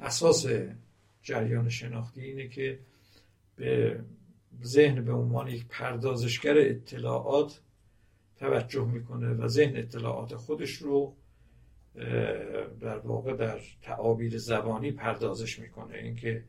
[0.00, 0.46] اساس
[1.22, 2.78] جریان شناختی اینه که
[3.56, 4.00] به
[4.64, 7.60] ذهن به عنوان یک پردازشگر اطلاعات
[8.36, 11.14] توجه می‌کنه و ذهن اطلاعات خودش رو
[12.80, 15.96] در واقع در تعابیر زبانی پردازش می‌کنه.
[15.96, 16.44] اینکه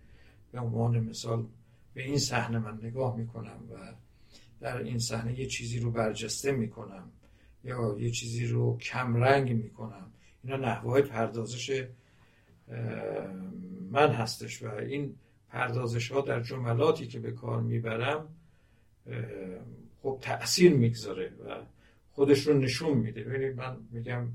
[0.51, 1.45] به عنوان مثال
[1.93, 3.93] به این صحنه من نگاه می‌کنم و
[4.60, 7.12] در این صحنه یه چیزی رو برجسته می‌کنم
[7.63, 10.12] یا یه چیزی رو کمرنگ می‌کنم.
[10.43, 11.88] اینا نحوه پردازش
[13.91, 15.15] من هستش و این
[15.49, 18.27] پردازش ها در جملاتی که به کار می‌برم
[20.01, 21.62] خب تأثیر می‌گذاره و
[22.12, 23.23] خودش رو نشون میده.
[23.23, 24.27] ببینید من میگم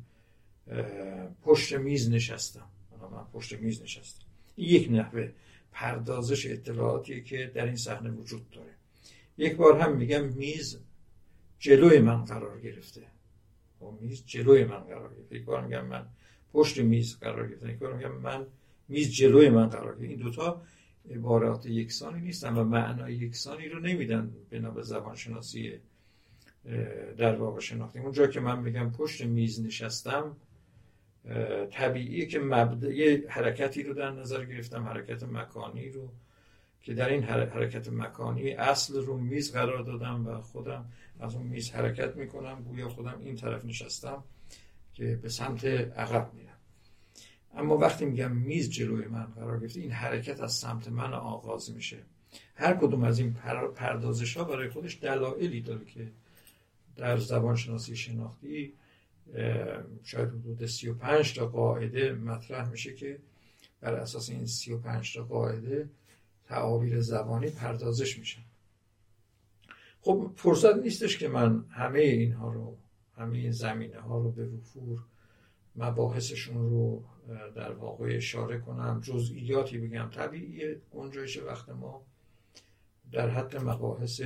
[1.42, 2.66] پشت میز نشستم.
[3.12, 4.24] من پشت میز نشستم.
[4.56, 5.32] این یک نحوه.
[5.72, 8.70] پردازش اطلاعاتی که در این صحنه وجود داره.
[9.38, 10.78] یک بار هم میگم میز
[11.58, 13.00] جلوی من قرار گرفته.
[13.00, 13.04] و
[13.84, 15.36] خب، میز جلوی من قرار گرفته.
[15.36, 16.06] یک بار میگم من
[16.52, 17.72] پشت میز قرار گرفته.
[17.72, 18.46] یک بار میگم من
[18.88, 20.08] میز جلوی من قرار گرفته.
[20.08, 20.62] این دوتا
[21.10, 25.72] عبارات یکسانی نیستن و معنای یکسانی رو نمیدن بنا به زبان شناسی
[27.18, 30.36] در واقع شناختی اونجا که من میگم پشت میز نشستم
[31.70, 36.12] طبیعیه که مبدع حرکتی رو در نظر گرفتم حرکت مکانی رو
[36.80, 40.84] که در این حرکت مکانی اصل رو میز قرار دادم و خودم
[41.20, 44.24] از اون میز حرکت می‌کنم گویا خودم این طرف نشستم
[44.94, 46.56] که به سمت عقب میرم.
[47.54, 51.98] اما وقتی میگم میز جلوی من قرار گرفته این حرکت از سمت من آغاز میشه.
[52.54, 53.32] هر کدوم از این
[53.74, 56.08] پردازش ها برای خودش دلایلی داره که
[56.96, 58.72] در زبان شناسی شناختی
[60.04, 63.18] شاید حدود 35 تا قاعده مطرح میشه که
[63.80, 65.88] بر اساس این سی و پنج تا قاعده
[66.44, 68.42] تعابیر زبانی پردازش میشن
[70.00, 72.76] خب فرصت نیستش که من همه اینها رو
[73.16, 74.98] همه این زمینه ها رو به وفور
[75.76, 77.04] مباحثشون رو
[77.54, 79.00] در واقع اشاره کنم.
[79.00, 80.10] جزئیاتی بگم.
[80.14, 82.02] طبیعی گنجایش وقت ما
[83.12, 84.20] در حد مباحث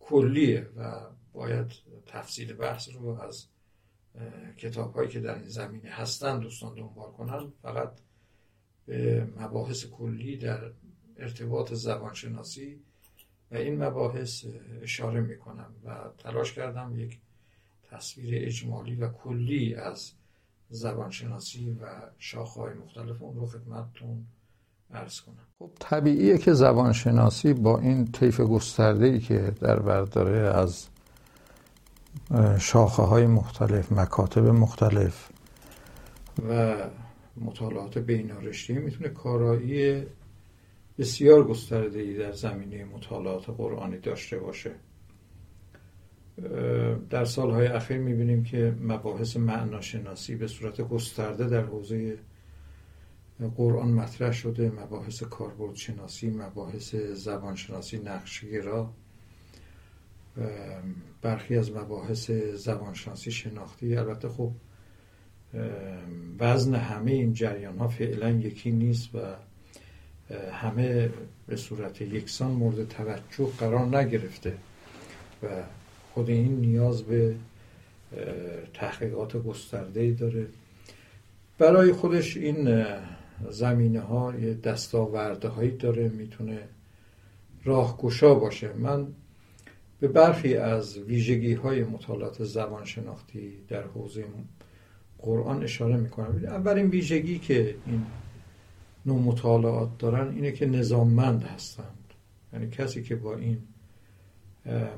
[0.00, 1.00] کلیه و
[1.32, 1.72] باید
[2.06, 3.46] تفصیل بحث رو از
[4.56, 7.52] کتاب هایی که در این زمینه هستن دوستان دنبال کنن.
[7.62, 7.92] فقط
[8.86, 10.70] به مباحث کلی در
[11.18, 12.80] ارتباط زبانشناسی
[13.50, 14.44] و این مباحث
[14.82, 17.18] اشاره می‌کنم و تلاش کردم یک
[17.90, 20.12] تصویر اجمالی و کلی از
[20.70, 21.86] زبانشناسی و
[22.18, 24.26] شاخهای مختلف اون رو خدمتتون
[24.90, 25.46] ارز کنم.
[25.58, 30.86] خب طبیعیه که زبانشناسی با این طیف گسترده ای که در برداره از
[32.58, 35.28] شاخه های مختلف مکاتب مختلف
[36.48, 36.76] و
[37.36, 40.02] مطالعات بینارشتی می‌تونه کارایی
[40.98, 44.70] بسیار گسترده ای در زمینه مطالعات قرآنی داشته باشه.
[47.10, 52.18] در سالهای اخیر می‌بینیم که مباحث معناشناسی به صورت گسترده در حوزه
[53.56, 58.00] قرآن مطرح شده مباحث کاربرد شناسی مباحث زبان شناسی
[58.64, 58.92] را
[61.22, 64.52] برخی از مباحث زبانشناسی شناختی البته خب
[66.38, 69.18] وزن همه این جریان ها فعلا یکی نیست و
[70.52, 71.10] همه
[71.46, 74.54] به صورت یکسان مورد توجه قرار نگرفته
[75.42, 75.46] و
[76.14, 77.34] خود این نیاز به
[78.74, 80.46] تحقیقات گسترده ای داره.
[81.58, 82.84] برای خودش این
[83.50, 86.68] زمینه ها یه دستاورده هایی داره می‌تونه
[87.64, 88.72] راهگشا باشه.
[88.72, 89.06] من
[90.00, 94.24] به برخی از ویژگی های مطالعات زبان شناختی در حوزه
[95.18, 96.44] قرآن اشاره می‌کنم.
[96.44, 98.06] اولین ویژگی که این
[99.06, 102.14] نوع مطالعات دارن اینه که نظاممند هستند.
[102.52, 103.58] یعنی کسی که با این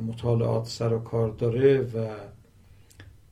[0.07, 2.09] مطالعات سر و کار داره و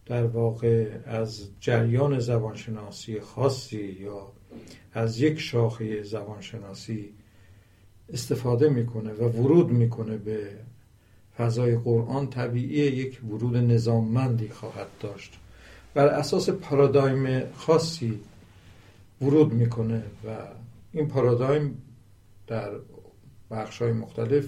[0.07, 4.33] در واقع از جریان زبانشناسی خاصی یا
[4.93, 7.15] از یک شاخه زبانشناسی
[8.09, 10.51] استفاده می‌کنه و ورود می‌کنه به
[11.39, 15.39] فضای قرآن طبیعی یک ورود نظاممندی خواهد داشت.
[15.95, 18.21] بر اساس پارادایم خاصی
[19.23, 20.37] ورود می‌کنه و
[20.93, 21.83] این پارادایم
[22.47, 22.71] در
[23.51, 24.45] بخش های مختلف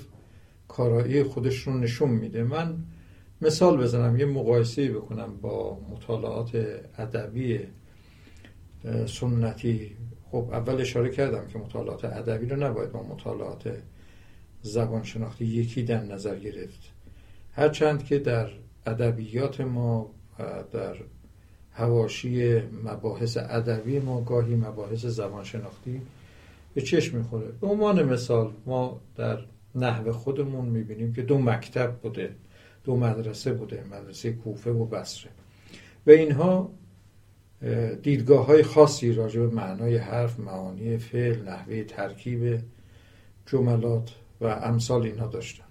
[0.69, 2.45] کارایی خودش رو نشون میده.
[2.45, 2.77] من
[3.43, 6.55] مثال بزنم یه مقایسه بکنم با مطالعات
[6.99, 7.61] ادبی
[9.07, 9.97] سنتی.
[10.31, 13.73] خب اول اشاره کردم که مطالعات ادبی رو نباید با مطالعات
[14.63, 16.93] زبان شناختی یکی در نظر گرفت.
[17.53, 18.51] هرچند که در
[18.87, 20.11] ادبیات ما
[20.73, 20.97] در
[21.73, 26.01] هواشی مباحث ادبی ما گاهی مباحث زبان شناختی
[26.75, 27.47] به چشم می‌خوره.
[27.61, 29.39] به عنوان مثال ما در
[29.75, 32.35] نحو خودمون می‌بینیم که دو مکتب بوده
[32.85, 35.31] دو مدرسه بوده مدرسه کوفه و بصره.
[36.07, 36.71] و اینها
[38.03, 42.61] دیدگاه های خاصی راجع به معنای حرف معانی فعل نحوه ترکیب
[43.47, 45.65] جملات و امثال اینها داشتن.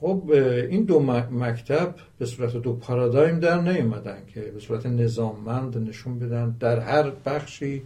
[0.00, 0.30] خب
[0.70, 1.00] این دو
[1.30, 7.10] مکتب به صورت دو پارادایم در نیومدن که به صورت نظاممند نشون بدن در هر
[7.26, 7.82] بخشی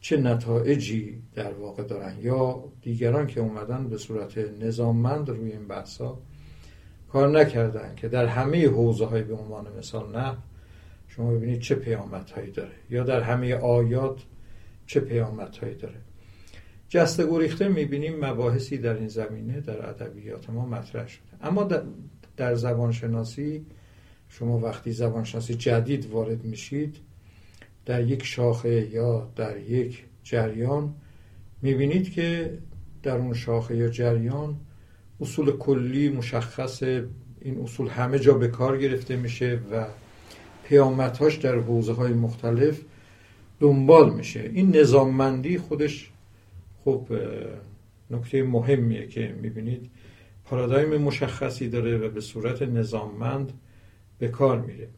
[0.00, 6.18] چه نتایجی در واقع دارن یا دیگران که اومدن به صورت نظاممند روی این بحثا
[7.12, 10.36] کار نکردن که در همه حوزه های به عنوان مثال نه
[11.08, 14.22] شما ببینید چه پیامت هایی داره یا در همه آیات
[14.86, 16.07] چه پیامت هایی داره.
[16.88, 21.22] جسته گریخته می‌بینیم مباحثی در این زمینه در ادبیات ما مطرح شده.
[21.42, 21.68] اما
[22.36, 23.66] در زبانشناسی
[24.28, 26.96] شما وقتی زبانشناسی جدید وارد میشید
[27.86, 30.94] در یک شاخه یا در یک جریان
[31.62, 32.58] می‌بینید که
[33.02, 34.56] در اون شاخه یا جریان
[35.20, 36.82] اصول کلی مشخص
[37.40, 39.86] این اصول همه جا به کار گرفته میشه و
[40.64, 42.80] پیامتهاش در حوزه های مختلف
[43.60, 44.50] دنبال میشه.
[44.54, 46.10] این نظاممندی خودش
[46.88, 47.06] خب
[48.10, 49.90] نکته مهمیه که می‌بینید.
[50.44, 53.52] پارادایم مشخصی داره و به صورت نظاممند
[54.18, 54.88] به کار میره.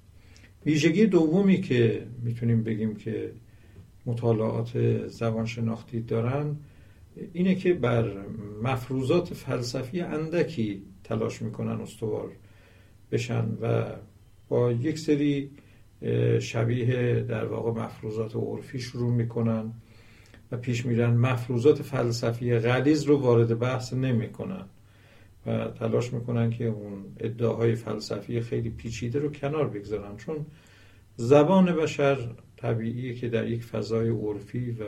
[0.66, 3.33] ویژگی دومی که می‌تونیم بگیم که
[4.07, 6.57] مطالعات زبان شناختی دارن
[7.33, 8.12] اینه که بر
[8.62, 12.31] مفروضات فلسفی اندکی تلاش می‌کنن استوار
[13.12, 13.85] بشن و
[14.48, 15.50] با یک سری
[16.40, 19.72] شبیه در واقع مفروضات عرفی شروع می‌کنن.
[20.53, 24.65] و پیش میرن مفروضات فلسفی غلیز رو وارد بحث نمی‌کنن
[25.47, 30.17] و تلاش می‌کنن که اون ادعاهای فلسفی خیلی پیچیده رو کنار بگذارن.
[30.17, 30.47] چون
[31.17, 32.19] زبان بشر
[32.57, 34.85] طبیعی که در یک فضای عرفی و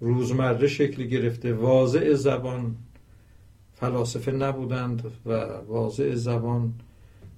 [0.00, 1.52] روزمره شکل گرفته.
[1.52, 2.76] واضع زبان
[3.74, 5.30] فلاسفه نبودند و
[5.66, 6.74] واضع زبان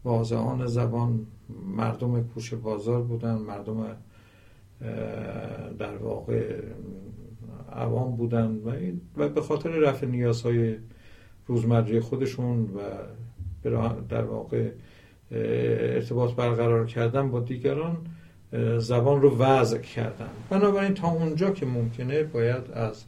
[0.05, 1.27] واضعان زبان
[1.77, 3.97] مردم کوچه بازار بودند مردم
[5.79, 6.61] در واقع
[7.73, 8.67] عوام بودند
[9.17, 10.77] و به خاطر رفع نیازهای
[11.47, 12.81] روزمره خودشون و
[14.09, 14.71] در واقع
[15.31, 17.97] ارتباط برقرار کردن با دیگران
[18.79, 20.31] زبان رو وضع کردن.
[20.51, 23.05] بنابراین تا اونجا که ممکنه باید از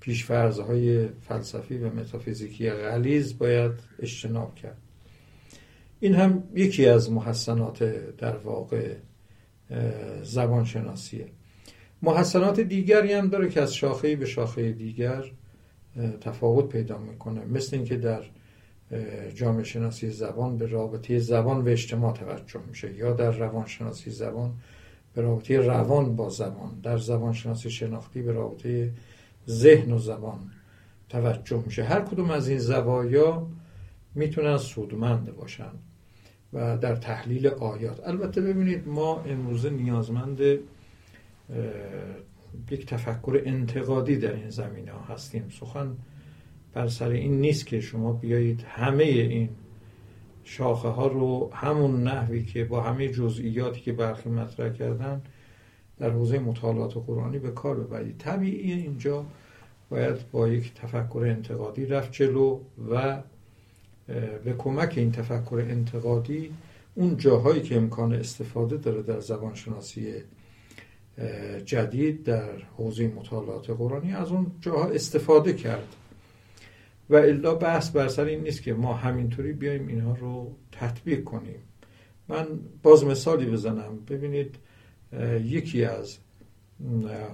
[0.00, 4.76] پیشفرزهای فلسفی و متافیزیکی غلیز باید اجتناب کرد.
[6.00, 7.82] این هم یکی از محسنات
[8.16, 8.94] در واقع
[10.22, 11.26] زبان شناسیه
[12.02, 15.24] محسنات دیگری هم داره که از شاخه به شاخه دیگر
[16.20, 17.44] تفاوت پیدا می‌کنه.
[17.44, 18.22] مثل اینکه در
[19.34, 24.54] جامعه شناسی زبان به رابطه زبان و اجتماع توجه میشه یا در روان شناسی زبان
[25.14, 28.92] به رابطه روان با زبان در زبان شناسی شناختی به رابطه
[29.48, 30.50] ذهن و زبان
[31.08, 31.84] توجه میشه.
[31.84, 33.46] هر کدوم از این زوایا
[34.14, 35.72] می‌تونن سودمند باشن.
[36.56, 38.08] و در تحلیل آیات.
[38.08, 40.40] البته ببینید ما امروزه نیازمند
[42.70, 45.48] یک تفکر انتقادی در این زمینه ها هستیم.
[45.60, 45.96] سخن
[46.72, 49.48] بر سر این نیست که شما بیایید همه این
[50.44, 55.22] شاخه ها رو همون نحوی که با همه جزئیاتی که برخی مطرح کردن
[55.98, 58.18] در حوزه مطالعات قرآنی به کار ببرید.
[58.18, 59.26] طبیعی اینجا
[59.90, 63.22] باید با یک تفکر انتقادی رفت جلو و
[64.44, 66.52] به کمک این تفکر انتقادی
[66.94, 70.14] اون جاهایی که امکان استفاده داره در زبانشناسی
[71.64, 75.96] جدید در حوزه مطالعات قرآنی از اون جاها استفاده کرد.
[77.10, 81.58] و الا بحث بر سر این نیست که ما همینطوری بیایم اینها رو تطبیق کنیم.
[82.28, 82.46] من
[82.82, 83.98] باز مثالی بزنم.
[84.08, 84.56] ببینید
[85.44, 86.18] یکی از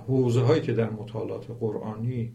[0.06, 2.35] حوزه هایی که در مطالعات قرآنی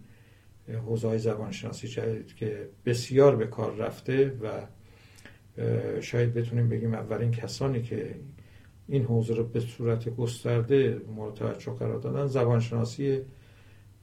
[0.73, 4.61] حوزه های زبانشناسی جدید که بسیار به کار رفته و
[6.01, 8.15] شاید بتونیم بگیم اولین کسانی که
[8.87, 13.21] این حوزه رو به صورت گسترده مورد توجه قرار دادن زبانشناسی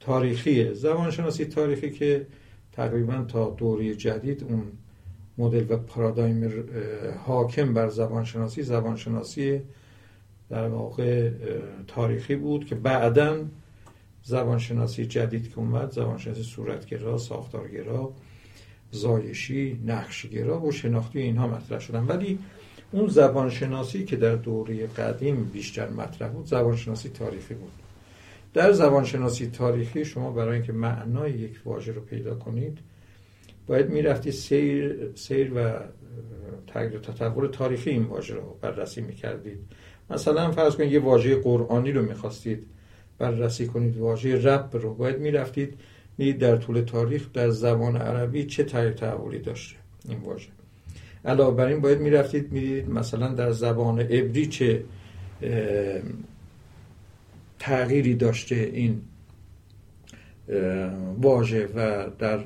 [0.01, 2.27] تاریخیه زبانشناسی تاریخی که
[2.73, 4.63] تقریبا تا دوره جدید اون
[5.39, 6.65] مدل و پارادایم
[7.27, 9.61] حاکم بر زبانشناسی زبانشناسی
[10.51, 11.31] در واقع
[11.87, 13.45] تاریخی بود که بعدا
[14.25, 18.13] زبانشناسی جدید که اومد زبانشناسی صورتگرا ساختارگرا
[18.91, 22.07] زایشی نقشگرا و شناختی اینها مطرح شدن.
[22.07, 22.39] ولی
[22.93, 27.73] اون زبانشناسی که در دوره قدیم بیشتر مطرح بود زبانشناسی تاریخی بود.
[28.55, 32.79] در زبانشناسی تاریخی شما برای اینکه معنای یک واژه رو پیدا کنید
[33.67, 35.73] باید می‌رفتی سیر, سیر و
[36.67, 39.59] تغییر تطور تاریخی این واژه رو بررسی می‌کردید.
[40.11, 42.67] مثلا فرض کنید یه واژه قرآنی رو می‌خواستید.
[43.19, 44.95] بررسی کنید واژه رب رو.
[44.95, 45.75] باید می‌رفتید
[46.19, 49.77] می‌دید در طول تاریخ در زبان عربی چه تغییر تحولی داشته
[50.09, 50.49] این واژه.
[51.25, 54.85] علاوه بر این باید می‌رفتید می‌دید مثلا در زبان عبری چه
[57.59, 59.03] تغییری داشته این
[61.21, 62.41] واژه و در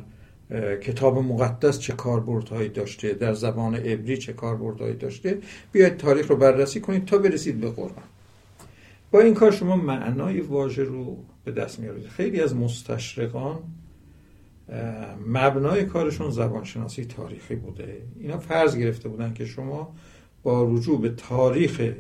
[0.81, 5.39] کتاب مقدس چه کاربردهایی داشته در زبان عبری چه کاربردهایی داشته.
[5.73, 8.03] بیاید تاریخ رو بررسی کنید تا برسید به قرآن.
[9.11, 12.07] با این کار شما معنای واژه رو به دست میارید.
[12.07, 13.59] خیلی از مستشرقان
[15.27, 18.03] مبنای کارشون زبانشناسی تاریخی بوده.
[18.21, 19.95] اینا فرض گرفته بودن که شما
[20.43, 21.93] با رجوع به تاریخ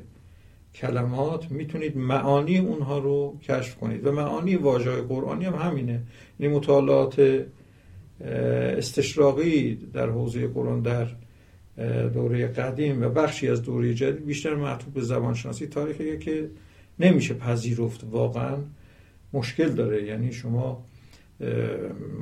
[0.74, 4.06] کلمات می‌تونید معانی اونها رو کشف کنید.
[4.06, 6.02] و معانی واژه قرآنی هم همینه.
[6.38, 7.46] این مطالعات
[8.78, 11.06] استشراقی در حوزه قرآن در
[12.08, 16.50] دوره قدیم و بخشی از دوره جدید بیشتر معطوب به زبانشناسی تاریخیه که
[17.00, 18.04] نمیشه پذیرفت.
[18.10, 18.56] واقعا
[19.32, 20.04] مشکل داره.
[20.04, 20.84] یعنی شما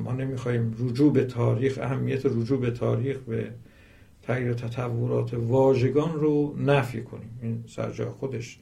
[0.04, 3.50] ما نمی‌خوایم رجوع به تاریخ اهمیت رجوع به تاریخ به
[4.22, 7.38] تغییر تطورات واژگان رو نفی کنیم.
[7.42, 8.58] این سرجا خودش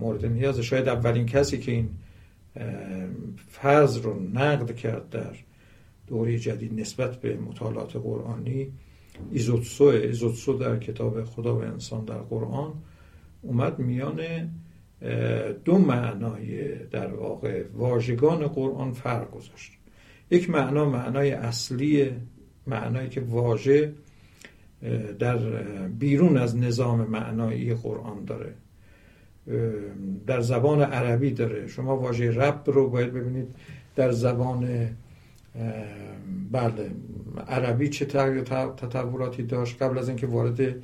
[0.00, 0.60] مورد نیاز.
[0.60, 1.88] شاید اولین کسی که این
[3.48, 5.36] فرض رو نقد کرد در
[6.06, 8.72] دوره جدید نسبت به مطالعات قرآنی
[9.32, 12.72] ایزوتسو ایزوتسو در کتاب خدا و انسان در قرآن
[13.42, 14.20] اومد میان
[15.64, 19.72] دو معنای در واقع واژگان قرآن فرق گذاشت.
[20.30, 22.10] یک معنا معنای اصلی
[22.66, 23.92] معنایی که واژه
[25.18, 25.38] در
[25.88, 28.54] بیرون از نظام معنایی قرآن داره.
[30.26, 31.66] در زبان عربی داره.
[31.66, 33.54] شما واژه رب رو باید ببینید
[33.96, 34.88] در زبان
[36.52, 36.90] بله
[37.48, 38.04] عربی چه
[38.76, 40.74] تطوراتی داشت؟ قبل از اینکه وارد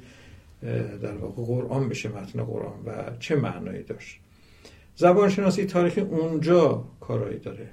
[1.03, 2.83] در واقع قرآن بشه متن قرآن.
[2.87, 4.21] و چه معنایی داشت؟
[4.97, 7.71] زبانشناسی تاریخی اونجا کارایی داره.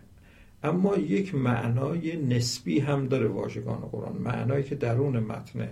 [0.64, 4.18] اما یک معنای نسبی هم داره واژگان قرآن.
[4.18, 5.70] معنایی که درون متن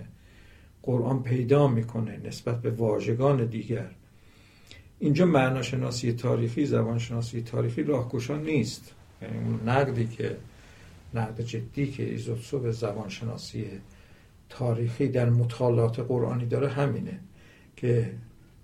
[0.82, 3.90] قرآن پیدا می‌کنه نسبت به واژگان دیگر.
[4.98, 8.94] اینجا معناشناسی تاریخی زبانشناسی تاریخی راهگشا نیست.
[9.22, 10.36] یعنی اون نقدی که
[11.14, 13.66] نقد جدی که ایزوتسو به زبانشناسی
[14.58, 17.20] تاریخی در مطالعات قرآنی داره همینه
[17.76, 18.10] که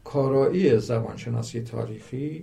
[0.05, 2.43] کارایی زبانشناسی تاریخی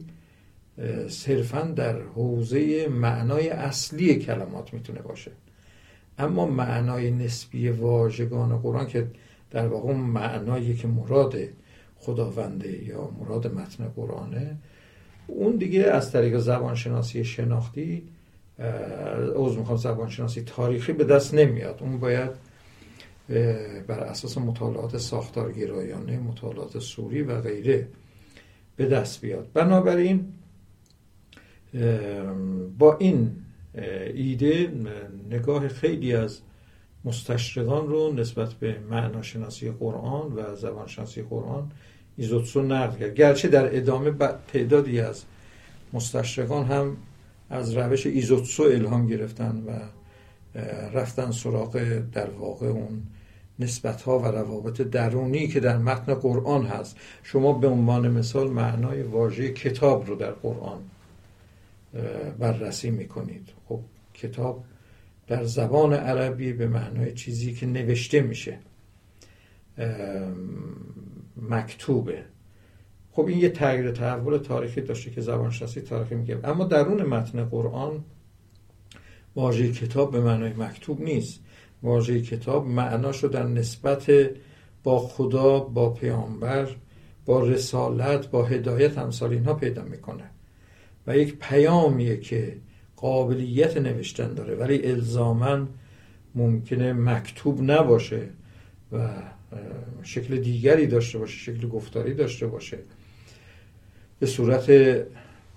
[1.08, 5.32] صرفا در حوزه معنای اصلی کلمات می‌تونه باشه.
[6.20, 9.08] اما معنای نسبی واژگان قرآن که
[9.52, 11.38] در واقع معنایی که مراد
[11.96, 14.58] خداونده یا مراد متن قرآنه
[15.28, 18.04] اون دیگه از طریق زبانشناسی شناختی
[18.60, 21.78] از می‌خوام زبانشناسی تاریخی به دست نمیاد.
[21.82, 22.32] اون باید
[23.88, 27.88] بر اساس مطالعات ساختارگرایانه مطالعات سوری و غیره
[28.76, 29.50] به دست بیاد.
[29.54, 30.26] بنابراین
[32.78, 33.32] با این
[34.14, 34.72] ایده
[35.30, 36.40] نگاه خیلی از
[37.06, 41.72] مستشرقان رو نسبت به معناشناسی قرآن و زبانشناسی قرآن
[42.18, 43.14] ایزوتسو نقل کرد.
[43.14, 44.12] گرچه در ادامه
[44.48, 45.24] تعدادی از
[45.94, 46.98] مستشرقان هم
[47.50, 49.72] از روش ایزوتسو الهام گرفتن و
[50.94, 53.04] رفتن سراغ در واقع اون
[53.60, 56.98] نسبت ها و روابط درونی که در متن قرآن هست.
[57.24, 60.80] شما به عنوان مثال معنای واژه کتاب رو در قرآن
[62.40, 63.50] بررسی می‌کنید.
[63.70, 63.80] خب
[64.14, 64.64] کتاب
[65.28, 68.60] در زبان عربی به معنای چیزی که نوشته میشه
[71.50, 72.24] مکتوبه.
[73.12, 76.40] خب این یه تغییر تحول تاریخی داشته که زبانشناسی تاریخی میگه.
[76.44, 78.04] اما درون متن قرآن
[79.36, 81.40] واژه کتاب به معنای مکتوب نیست.
[81.88, 84.12] واژه کتاب معناشو در نسبت
[84.84, 86.68] با خدا با پیامبر
[87.26, 90.24] با رسالت با هدایت همسال اینها پیدا می‌کنه.
[91.08, 92.58] و یک پیامیه که
[92.96, 95.68] قابلیت نوشتن داره ولی الزاما
[96.36, 98.30] ممکنه مکتوب نباشه
[98.92, 99.10] و
[100.04, 102.78] شکل دیگری داشته باشه شکل گفتاری داشته باشه.
[104.20, 104.68] به صورت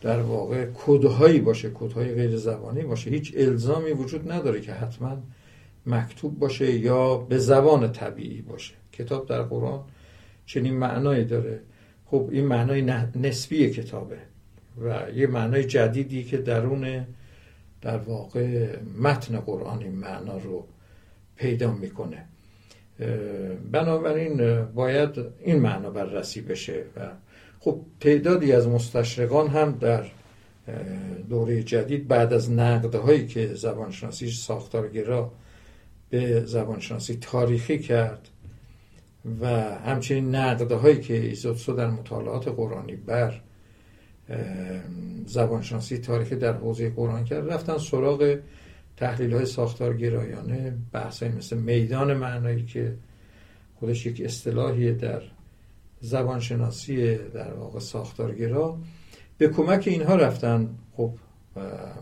[0.00, 3.10] در واقع کدهایی باشه کدهای غیر زبانی باشه.
[3.10, 5.22] هیچ الزامی وجود نداره که حتما
[5.94, 8.74] مکتوب باشه یا به زبان طبیعی باشه.
[8.92, 9.84] کتاب در قرآن
[10.46, 11.60] چنین معنایی داره.
[12.06, 12.82] خب این معنای
[13.16, 14.18] نسبی کتابه
[14.82, 17.06] و یه معنای جدیدی که درون
[17.82, 20.66] در واقع متن قرآن این معنا رو
[21.36, 22.24] پیدا می‌کنه.
[23.72, 25.10] بنابراین باید
[25.40, 27.08] این معنا بررسی بشه و
[27.60, 30.04] خب تعدادی از مستشرقان هم در
[31.28, 35.32] دوره جدید بعد از نقدهایی که زبانشناسی ساختارگرا
[36.10, 38.28] به زبانشناسی تاریخی کرد
[39.40, 39.46] و
[39.78, 43.40] همچنین نقدهایی که ایزوتسو در مطالعات قرآنی بر
[45.26, 48.38] زبانشناسی تاریخی در حوزه قرآن کرد رفتن سراغ
[48.96, 52.96] تحلیل های ساختار گرایانه بحث مثل میدان معنایی که
[53.80, 55.22] خودش یک اصطلاحی در
[56.00, 58.78] زبانشناسی در واقع ساختارگرا.
[59.38, 61.12] به کمک اینها رفتن خب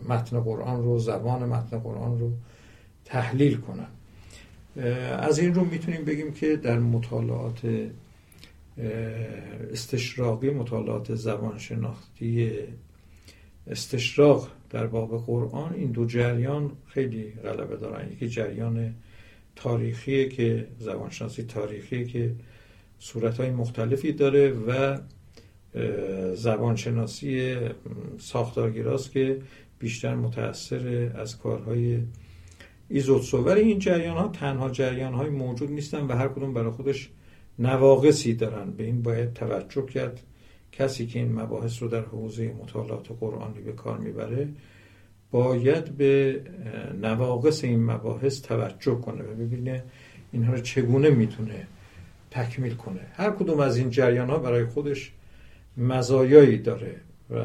[0.09, 2.33] متن قرآن رو زبان متن قرآن رو
[3.05, 3.89] تحلیل کنن.
[5.19, 7.91] از این رو می‌تونیم بگیم که در مطالعات
[9.73, 12.51] استشراقی مطالعات زبانشناختی
[13.67, 18.13] استشراق در باب قرآن این دو جریان خیلی غلبه دارن.
[18.13, 18.95] یکی جریان
[19.57, 22.35] تاریخی که زبانشناسی تاریخی که
[22.99, 24.99] صورتهای مختلفی داره و
[26.35, 27.57] زبانشناسی
[28.19, 29.39] ساختارگیراست که
[29.79, 31.99] بیشتر متأثر از کارهای
[32.89, 37.11] ایزوتسو ولی این جریان ها تنها جریان های موجود نیستن و هر کدوم برای خودش
[37.59, 38.71] نواقصی دارن.
[38.71, 40.23] به این باید توجه کرد.
[40.73, 44.49] کسی که این مباحث رو در حوزه مطالعات قرآنی به کار می‌بره
[45.31, 46.41] باید به
[47.03, 49.85] نواقص این مباحث توجه کنه و ببینه
[50.33, 51.67] اینها رو چگونه می‌تونه
[52.31, 53.01] تکمیل کنه.
[53.13, 55.13] هر کدوم از این جریان ها برای خودش
[55.77, 56.95] مزایایی داره
[57.31, 57.45] و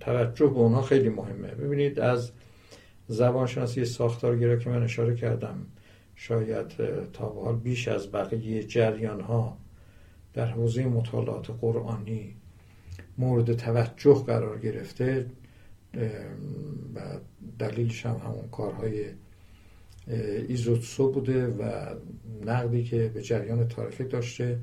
[0.00, 1.48] توجه به اونها خیلی مهمه.
[1.48, 2.32] ببینید از
[3.12, 5.66] زبانشناسی ساختارگرا که من اشاره کردم
[6.14, 6.68] شاید
[7.12, 9.56] تا به حال بیش از بقیه جریان ها
[10.34, 12.34] در حوزه مطالعات قرآنی
[13.18, 15.26] مورد توجه قرار گرفته
[16.94, 17.00] و
[17.58, 19.04] دلیلش هم همون کارهای
[20.48, 21.94] ایزوتسو بوده و
[22.44, 24.58] نقدی که به جریان تاریخی داشته.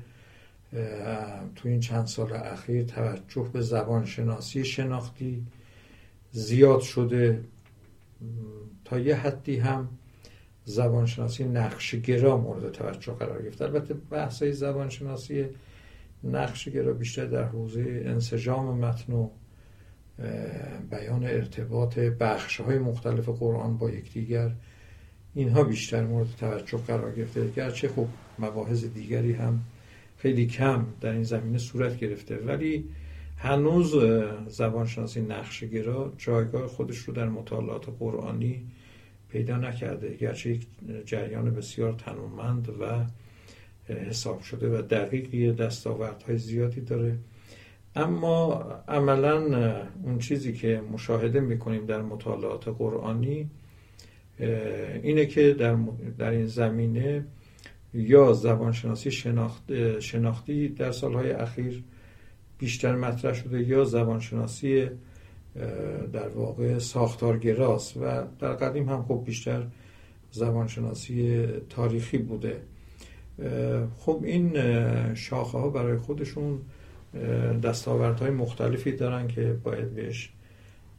[1.56, 5.46] تو این چند سال اخیر توجه به زبان شناسی شناختی
[6.32, 7.40] زیاد شده.
[8.84, 9.88] تا یه حدی هم
[10.64, 15.46] زبانشناسی نقشگرا مورد توجه قرار گرفت البته بحث زبانشناسی
[16.24, 19.28] نقشگرا بیشتر در حوزه انسجام متن و
[20.90, 24.50] بیان ارتباط بخش های مختلف قرآن با یکدیگر
[25.34, 27.50] اینها بیشتر مورد توجه قرار گرفته.
[27.50, 28.06] گرچه خب
[28.38, 29.60] مباحث دیگری هم
[30.16, 32.36] خیلی کم در این زمینه صورت گرفته.
[32.36, 32.84] ولی
[33.42, 33.94] هنوز
[34.48, 38.66] زبانشناسی نقشگرا جایگاه خودش رو در مطالعات قرآنی
[39.28, 40.16] پیدا نکرده.
[40.16, 40.66] گرچه یک
[41.04, 43.04] جریان بسیار تنومند و
[43.92, 47.18] حساب شده و دقیقی دستاوردهای زیادی داره.
[47.96, 48.54] اما
[48.88, 49.36] عملا
[50.02, 53.50] اون چیزی که مشاهده می‌کنیم در مطالعات قرآنی
[55.02, 55.76] اینه که در,
[56.18, 57.24] در این زمینه
[57.94, 61.82] یا زبانشناسی شناخت شناختی در سالهای اخیر
[62.60, 64.88] بیشتر مطرح شده یا زبانشناسی
[66.12, 69.66] در واقع ساختارگراست و در قدیم هم خب بیشتر
[70.32, 72.60] زبانشناسی تاریخی بوده.
[73.98, 74.54] خب این
[75.14, 76.58] شاخه ها برای خودشون
[77.62, 80.32] دستاوردهای مختلفی دارن که باید بهش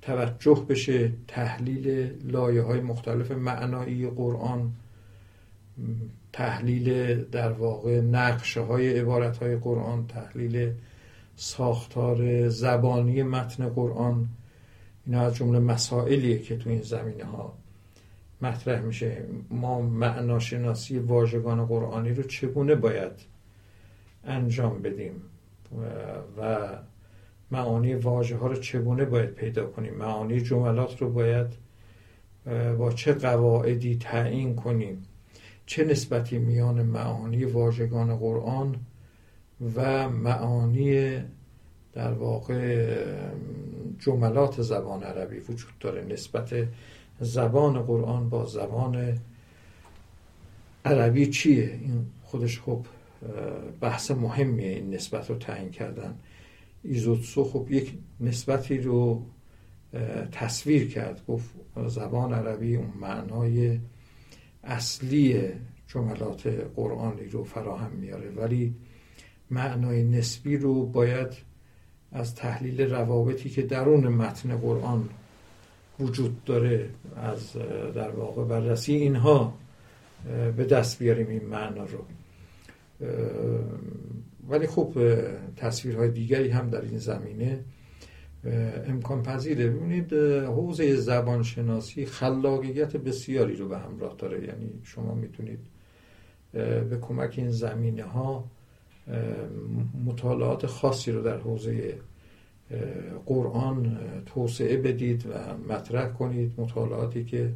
[0.01, 4.71] توجه بشه تحلیل لایه های مختلف معنایی قرآن
[6.33, 10.71] تحلیل در واقع نقشه های عبارت های قرآن تحلیل
[11.35, 14.29] ساختار زبانی متن قرآن
[15.05, 17.53] اینا از جمله مسائلیه که تو این زمینه ها
[18.41, 19.25] مطرح میشه.
[19.49, 23.11] ما معناشناسی واژگان قرآنی رو چگونه باید
[24.23, 25.21] انجام بدیم؟
[26.37, 26.69] و
[27.51, 31.47] معانی واژه ها رو چگونه باید پیدا کنیم؟ معانی جملات رو باید
[32.77, 35.03] با چه قواعدی تعیین کنیم؟
[35.65, 38.75] چه نسبتی میان معانی واژگان قرآن
[39.75, 41.17] و معانی
[41.93, 42.95] در واقع
[43.99, 46.05] جملات زبان عربی وجود داره.
[46.05, 46.67] نسبت
[47.19, 49.17] زبان قرآن با زبان
[50.85, 52.85] عربی چیه؟ این خودش خب
[53.81, 54.69] بحث مهمیه.
[54.69, 56.15] این نسبت رو تعیین کردن.
[56.83, 59.25] ایزوتسو خب یک نسبتی رو
[60.31, 61.21] تصویر کرد.
[61.27, 61.49] گفت
[61.87, 63.79] زبان عربی اون معنای
[64.63, 65.41] اصلی
[65.87, 68.29] جملات قرآنی رو فراهم میاره.
[68.29, 68.75] ولی
[69.51, 71.33] معنای نسبی رو باید
[72.11, 75.09] از تحلیل روابطی که درون متن قرآن
[75.99, 77.53] وجود داره از
[77.95, 79.53] در واقع بررسی اینها
[80.57, 82.05] به دست بیاریم این معنا رو.
[84.49, 84.93] ولی خب
[85.55, 87.59] تصویرهای دیگری هم در این زمینه
[88.87, 89.69] امکان پذیره.
[89.69, 94.47] ببینید حوزه زبانشناسی خلاقیت بسیاری رو به همراه داره.
[94.47, 95.59] یعنی شما می‌تونید
[96.89, 98.45] به کمک این زمینه ها
[100.05, 101.97] مطالعات خاصی رو در حوزه
[103.25, 106.53] قرآن توسعه بدید و مطرح کنید.
[106.57, 107.53] مطالعاتی که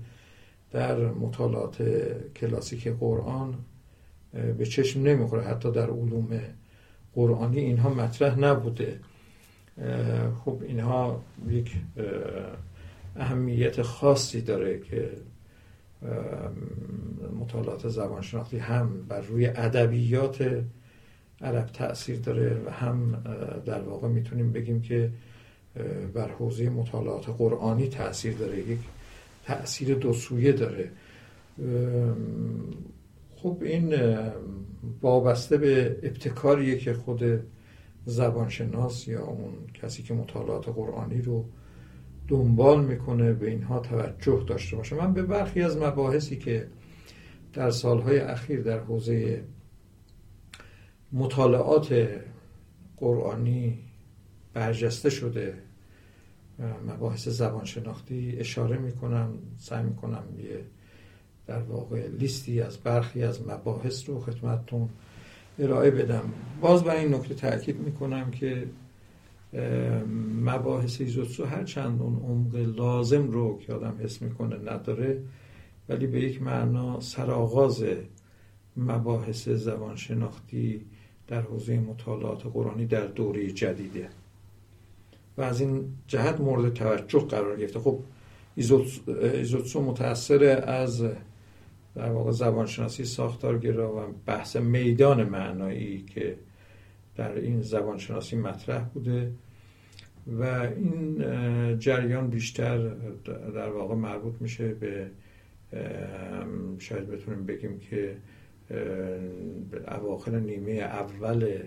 [0.72, 1.84] در مطالعات
[2.36, 3.56] کلاسیک قرآن
[4.58, 5.44] به چشم نمی‌خوره.
[5.44, 6.40] حتی در علوم
[7.14, 9.00] قرآنی اینها مطرح نبوده.
[10.46, 11.76] خب اینها یک
[13.16, 15.10] اهمیت خاصی داره که
[17.40, 20.64] مطالعات زبانشناختی هم بر روی ادبیات
[21.42, 23.24] عرب تاثیر داره و هم
[23.66, 25.12] در واقع می‌تونیم بگیم که
[26.14, 28.60] بر حوزه مطالعات قرآنی تاثیر داره.
[28.60, 28.80] یک
[29.46, 30.92] تاثیر دو سویه داره.
[33.36, 33.96] خب این
[35.02, 37.24] وابسته به ابتکاریه که خود
[38.06, 41.46] زبانشناس یا اون کسی که مطالعات قرآنی رو
[42.28, 44.96] دنبال می‌کنه به اینها توجه داشته باشه.
[44.96, 46.68] من به برخی از مباحثی که
[47.54, 49.44] در سالهای اخیر در حوزه
[51.16, 52.10] مطالعات
[52.98, 53.80] قرآنی
[54.54, 55.54] برجسته شده
[56.88, 60.66] مباحث زبانشناختی اشاره می‌کنم سعی می‌کنم یه
[61.48, 64.90] در واقع لیستی از برخی از مباحث رو خدمتتون
[65.60, 66.34] ارائه بدم.
[66.62, 68.68] باز برای این نکته تاکید می‌کنم که
[70.42, 75.22] مباحث ایزوتسو هر چند اون عمق لازم رو که آدم حس می‌کنه نداره
[75.90, 77.86] ولی به یک معنا سرآغاز
[78.78, 80.86] مباحث زبانشناختی
[81.28, 84.10] در حوزه مطالعات قرآنی در دوره جدیده.
[85.38, 87.80] و از این جهت مورد توجه قرار گرفته.
[87.80, 88.00] خب
[88.56, 91.04] ایزوتسو متأثر از
[91.96, 96.36] در واقع زبانشناسی ساختارگرا و بحث میدان معنایی که
[97.16, 99.32] در این زبانشناسی مطرح بوده.
[100.28, 102.78] و این جریان بیشتر
[103.56, 105.10] در واقع مربوط میشه به
[106.80, 108.16] شاید بتونیم بگیم که
[109.88, 111.60] اواخر نیمه اول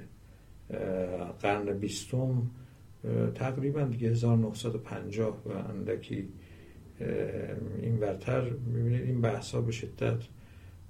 [1.42, 2.50] قرن بیستم
[3.34, 6.28] تقریبا دیگه 1950 و اندکی
[7.82, 8.50] این ورتر.
[8.50, 10.22] می‌بینید این بحث ها به شدت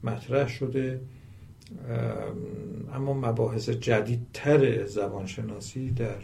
[0.05, 1.01] مطرح شده
[2.93, 6.23] اما مباحث جدیدتر زبانشناسی در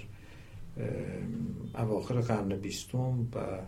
[1.74, 3.58] اواخر قرن بیستم و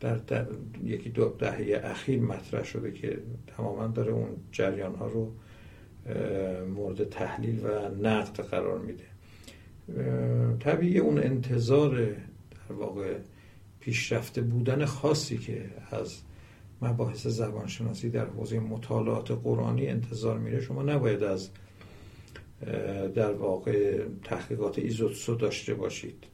[0.00, 0.46] در,
[0.84, 5.32] یکی دو دهه اخیر مطرح شده که تماما داره اون جریان ها رو
[6.74, 9.04] مورد تحلیل و نقد قرار میده.
[10.58, 12.04] طبیعی اون انتظار
[12.68, 13.16] در واقع
[13.80, 16.22] پیشرفته بودن خاصی که از
[16.82, 21.50] مباحث زبانشناسی در حوزه مطالعات قرآنی انتظار میره شما نباید از
[23.14, 26.24] در واقع تحقیقات ایزوتسو داشته باشید.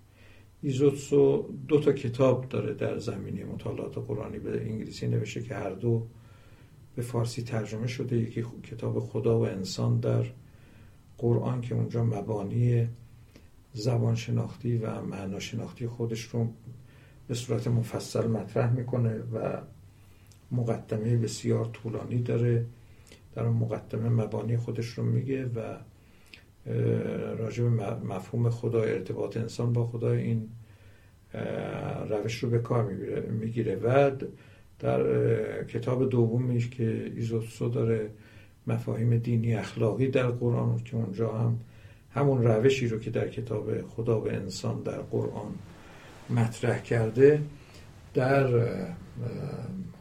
[0.63, 6.07] ایزوتسو دو تا کتاب داره در زمینه مطالعات قرآنی به انگلیسی نوشته که هر دو
[6.97, 10.25] به فارسی ترجمه شده یکی کتاب خدا و انسان در
[11.19, 12.89] قرآن که اونجا مبانی
[13.73, 16.49] زبان شناختی و معنا شناختی خودش رو
[17.29, 19.61] به صورت مفصل مطرح می‌کنه و
[20.51, 22.67] مقدمه بسیار طولانی داره.
[23.35, 25.77] در اون مقدمه مبانی خودش رو میگه و
[27.37, 30.49] راجع به مفهوم خدا ارتباط انسان با خدا این
[32.09, 32.93] روش رو به کار
[33.31, 33.77] می‌گیره.
[33.77, 34.11] و
[34.79, 38.11] در کتاب دومیش که ایزوتسو داره
[38.67, 41.59] مفاهیم دینی اخلاقی در قرآن که اونجا هم
[42.11, 45.55] همون روشی رو که در کتاب خدا و انسان در قرآن
[46.31, 47.43] مطرح کرده
[48.15, 48.49] در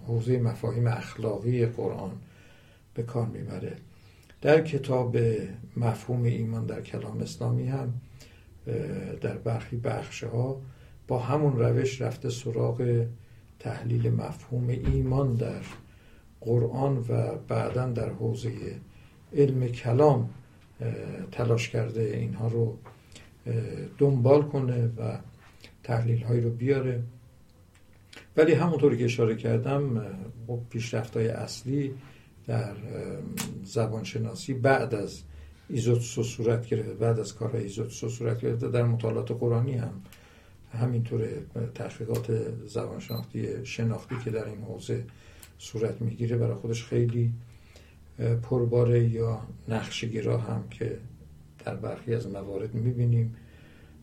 [0.07, 2.11] حوزه مفاهیم اخلاقی قرآن
[2.93, 3.74] به کار می‌بره.
[4.41, 5.17] در کتاب
[5.78, 7.93] مفهوم ایمان در کلام اسلامی هم
[9.21, 10.61] در برخی بخش ها
[11.07, 13.05] با همون روش رفته سراغ
[13.60, 15.62] تحلیل مفهوم ایمان در
[16.41, 18.51] قرآن و بعدا در حوزه
[19.34, 20.30] علم کلام
[21.32, 22.78] تلاش کرده اینها رو
[23.97, 25.18] دنبال کنه و
[25.84, 27.04] تحلیل هایی رو بیاره.
[28.38, 30.06] ولی همونطوری که اشاره کردم
[30.47, 31.93] خب پیشرفت های اصلی
[32.47, 32.76] در
[33.64, 35.22] زبانشناسی بعد از
[35.70, 40.01] ایزوتسو صورت گرفته بعد از کارهای ایزوتسو صورت گرفته در مطالعات قرآنی هم
[40.74, 41.28] همینطور
[41.76, 42.32] تحقیقات
[42.67, 45.03] زبانشناختی شناختی که در این حوزه
[45.57, 47.34] صورت می‌گیره برای خودش خیلی
[48.43, 50.97] پرباره یا نقشگیرا هم که
[51.65, 53.36] در برخی از موارد می‌بینیم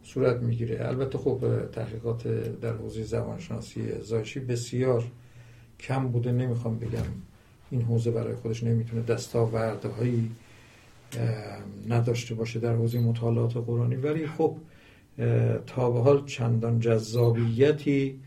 [0.02, 0.88] صورت می‌گیره.
[0.88, 1.40] البته خب
[1.72, 2.28] تحقیقات
[2.60, 5.04] در حوزه زبانشناسی زایشی بسیار
[5.80, 6.32] کم بوده.
[6.32, 7.06] نمی‌خوام بگم
[7.70, 10.30] این حوزه برای خودش نمی‌تونه دستاوردهایی
[11.88, 13.96] نداشته باشه در حوزه مطالعات قرآنی.
[13.96, 14.56] ولی خب
[15.66, 18.20] تا به حال چندان جذابیتی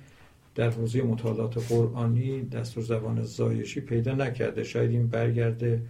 [0.55, 4.63] در حوزه مطالعات قرآنی دستور زبان زایشی پیدا نکرده.
[4.63, 5.81] شاید این برگرده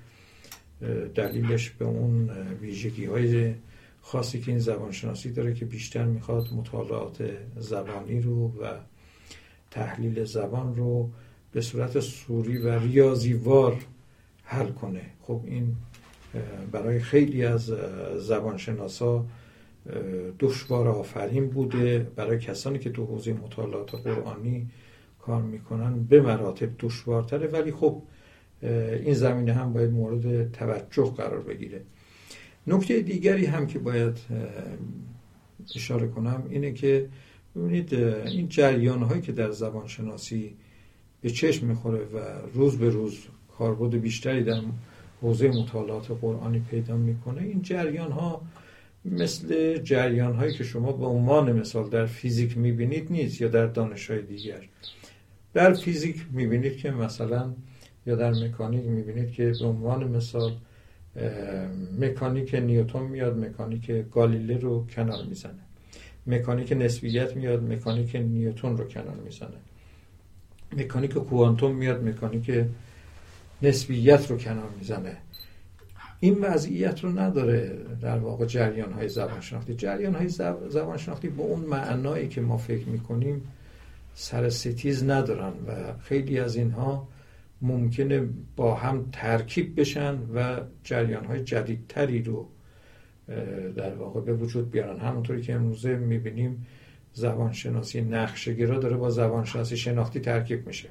[1.16, 2.30] دلیلش به اون
[2.62, 3.54] ویژگی های
[4.02, 8.74] خاصی که این زبانشناسی داره که بیشتر می‌خواد مطالعات زبانی رو و
[9.72, 11.10] تحلیل زبان رو
[11.52, 13.78] به صورت سوری و ریاضیوار
[14.44, 15.02] حل کنه.
[15.22, 15.76] خب این
[16.72, 17.72] برای خیلی از
[18.18, 19.26] زبانشناسا
[20.40, 24.68] دشوار آفرین بوده برای کسانی که تو حوزه مطالعات قرآنی
[25.20, 27.48] کار می‌کنن به مراتب دشوارتره.
[27.48, 28.02] ولی خب
[28.62, 31.82] این زمینه هم باید مورد توجه قرار بگیره.
[32.68, 34.18] نکته دیگری هم که باید
[35.76, 37.10] اشاره کنم اینه که
[37.56, 40.54] ببینید این جریان هایی که در زبان شناسی
[41.22, 42.20] به چشم می‌خوره و
[42.54, 43.20] روز به روز
[43.58, 44.62] کاربرد بیشتری در
[45.22, 48.42] حوزه مطالعات قرآنی پیدا می‌کنه این جریان ها
[49.06, 54.12] مثل جریان هایی که شما به عنوان مثال در فیزیک می‌بینید نیست یا در دانش
[54.12, 54.68] های دیگر.
[55.54, 57.54] در فیزیک می‌بینید که مثلا
[58.06, 60.56] یا در مکانیک می‌بینید که به عنوان مثال
[62.00, 65.64] مکانیک نیوتن میاد مکانیک گالیله رو کنار می‌زنه.
[66.28, 69.58] مکانیک نسبیت میاد مکانیک نیوتن رو کنار می‌زنه.
[70.78, 72.66] مکانیک کوانتوم میاد مکانیک
[73.62, 75.18] نسبیت رو کنار می‌زنه.
[76.24, 80.30] این وضعیت رو نداره در واقع جریان های زبان شناختی جریان های
[80.70, 83.42] زبان شناختی به اون معنایی که ما فکر می‌کنیم
[84.14, 87.08] سر ستیز ندارن و خیلی از اینها
[87.62, 92.48] ممکنه با هم ترکیب بشن و جریان های جدیدتری رو
[93.76, 95.00] در واقع به وجود بیارن.
[95.00, 96.68] همونطوری که امروزه می‌بینیم
[97.14, 100.90] زبانشناسی نقشگرا داره با زبانشناسی شناختی ترکیب میشه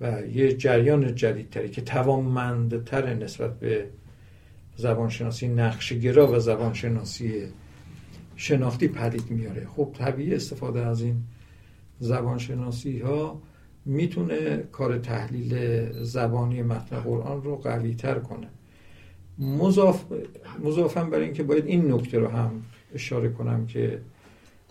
[0.00, 3.86] و یه جریان جدیدتری که توانمندتر نسبت به
[4.76, 7.42] زبانشناسی نقشگرا و زبانشناسی
[8.36, 9.66] شناختی پدید میاره.
[9.76, 11.22] خب طبیعی استفاده از این
[11.98, 13.42] زبانشناسی ها
[13.84, 18.48] می‌تونه کار تحلیل زبانی متن قرآن رو قوی تر کنه.
[19.38, 20.04] مضاف
[20.64, 22.62] مضافم برای اینکه باید این نکته رو هم
[22.94, 24.00] اشاره کنم که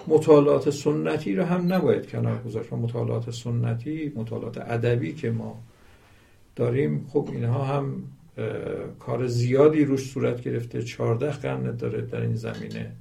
[0.07, 2.73] مطالعات سنتی رو هم نباید کنار گذاشت.
[2.73, 5.63] مطالعات سنتی مطالعات ادبی که ما
[6.55, 8.03] داریم خب اینها هم
[8.99, 10.83] کار زیادی روش صورت گرفته.
[10.83, 12.91] چهارده قرن داره در این زمینه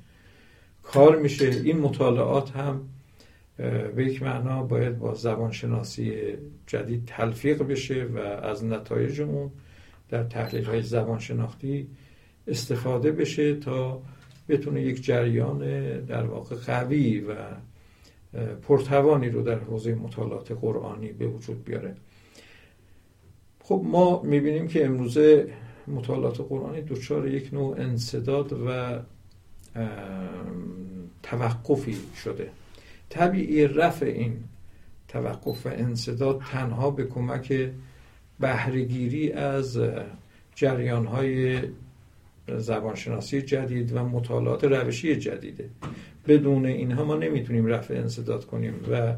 [0.82, 1.46] کار میشه.
[1.46, 2.88] این مطالعات هم
[3.96, 6.12] به یک معنا باید با زبانشناسی
[6.66, 9.50] جدید تلفیق بشه و از نتایج اون
[10.08, 11.88] در تحلیل های زبانشناختی
[12.46, 14.02] استفاده بشه تا
[14.48, 15.60] بتونه یک جریان
[16.00, 17.34] در واقع قوی و
[18.62, 21.94] پرتوانی رو در حوزه مطالعات قرآنی به وجود بیاره.
[23.72, 25.48] خب ما می‌بینیم که امروزه
[25.86, 28.98] مطالعات قرآنی دچار یک نوع انصداد و
[31.22, 32.50] توقفی شده.
[33.08, 34.36] طبیعی رفع این
[35.08, 37.70] توقف و انصداد تنها به کمک
[38.40, 39.80] بهرهگیری از
[40.54, 41.60] جریانهای
[42.58, 45.68] زبانشناسی جدید و مطالعات روشی جدیده.
[46.28, 49.14] بدون اینها ما نمی‌تونیم رفع انصداد کنیم و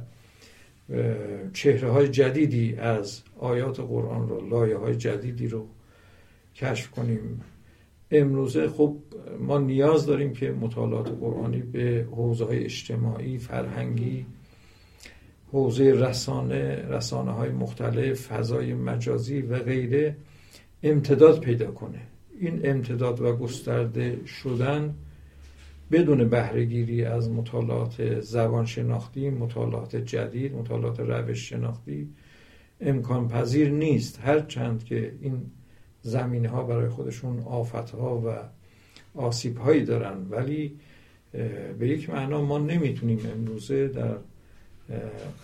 [1.52, 5.68] چهره های جدیدی از آیات قرآن رو لایه های جدیدی رو
[6.54, 7.40] کشف کنیم.
[8.10, 8.96] امروزه خب
[9.38, 14.26] ما نیاز داریم که مطالعات قرآنی به حوزه های اجتماعی فرهنگی
[15.52, 20.16] حوزه رسانه رسانه های مختلف فضای مجازی و غیره
[20.82, 22.00] امتداد پیدا کنه.
[22.40, 24.94] این امتداد و گسترده شدن
[25.92, 32.08] بدون بهرهگیری از مطالعات زبان شناختی مطالعات جدید مطالعات روش شناختی
[32.80, 34.20] امکان پذیر نیست.
[34.22, 35.42] هرچند که این
[36.02, 38.36] زمینه ها برای خودشون آفت ها و
[39.20, 40.76] آسیب هایی دارن ولی
[41.78, 44.16] به یک معنا ما نمی‌تونیم امروزه در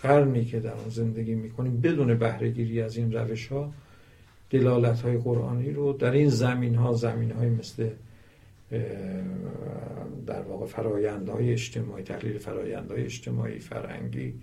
[0.03, 3.73] قرنی که در آن زندگی می‌کنیم بدون بهرهگیری از این روش ها
[4.49, 7.89] دلالت های قرآنی رو در این زمین ها زمین های مثل
[10.25, 14.33] در واقع فرایندهای اجتماعی تحلیل فرایندهای اجتماعی فرهنگی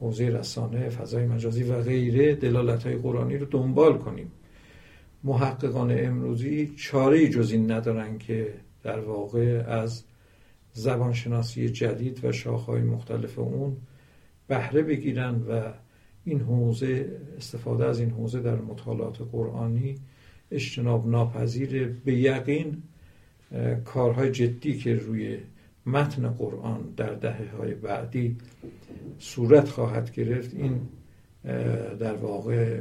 [0.00, 4.32] حوزه رسانه فضای مجازی و غیره دلالت های قرآنی رو دنبال کنیم.
[5.24, 10.04] محققان امروزی چاره جز این ندارن که در واقع از
[10.72, 13.76] زبانشناسی جدید و شاخهای مختلف اون
[14.48, 15.72] بهره بگیرن و
[16.24, 19.94] این حوزه استفاده از این حوزه در مطالعات قرآنی
[20.50, 22.82] اجتناب ناپذیر به یقین
[23.84, 25.38] کارهای جدی که روی
[25.86, 28.36] متن قرآن در دهه های بعدی
[29.18, 30.80] صورت خواهد گرفت این
[31.98, 32.80] در واقع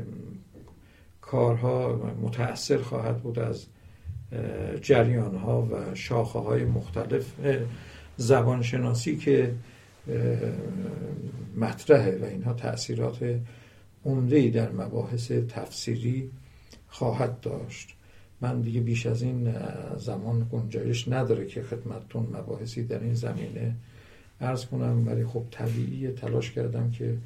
[1.21, 3.65] کارها متأثر خواهد بود از
[4.81, 7.33] جریان ها و شاخه های مختلف
[8.17, 9.53] زبانشناسی که
[11.55, 13.39] مطرحه و اینها تاثیرات
[14.05, 16.31] عمده در مباحث تفسیری
[16.87, 17.95] خواهد داشت.
[18.41, 19.53] من دیگه بیش از این
[19.97, 23.75] زمان گنجایش نداره که خدمتتون مباحثی در این زمینه
[24.41, 27.17] ارز کنم ولی خب طبیعی تلاش کردم که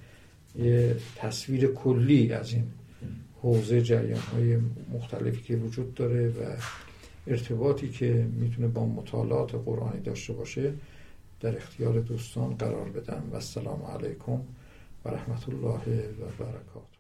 [0.60, 2.64] یه تصویر کلی از این
[3.42, 4.58] حوزه جریان های
[4.94, 6.56] مختلفی که وجود داره و
[7.28, 10.74] ارتباطی که می‌تونه با مطالعات قرآنی داشته باشه
[11.40, 13.24] در اختیار دوستان قرار بدم.
[13.32, 14.40] و السلام علیکم
[15.06, 16.93] و رحمت الله و برکاته.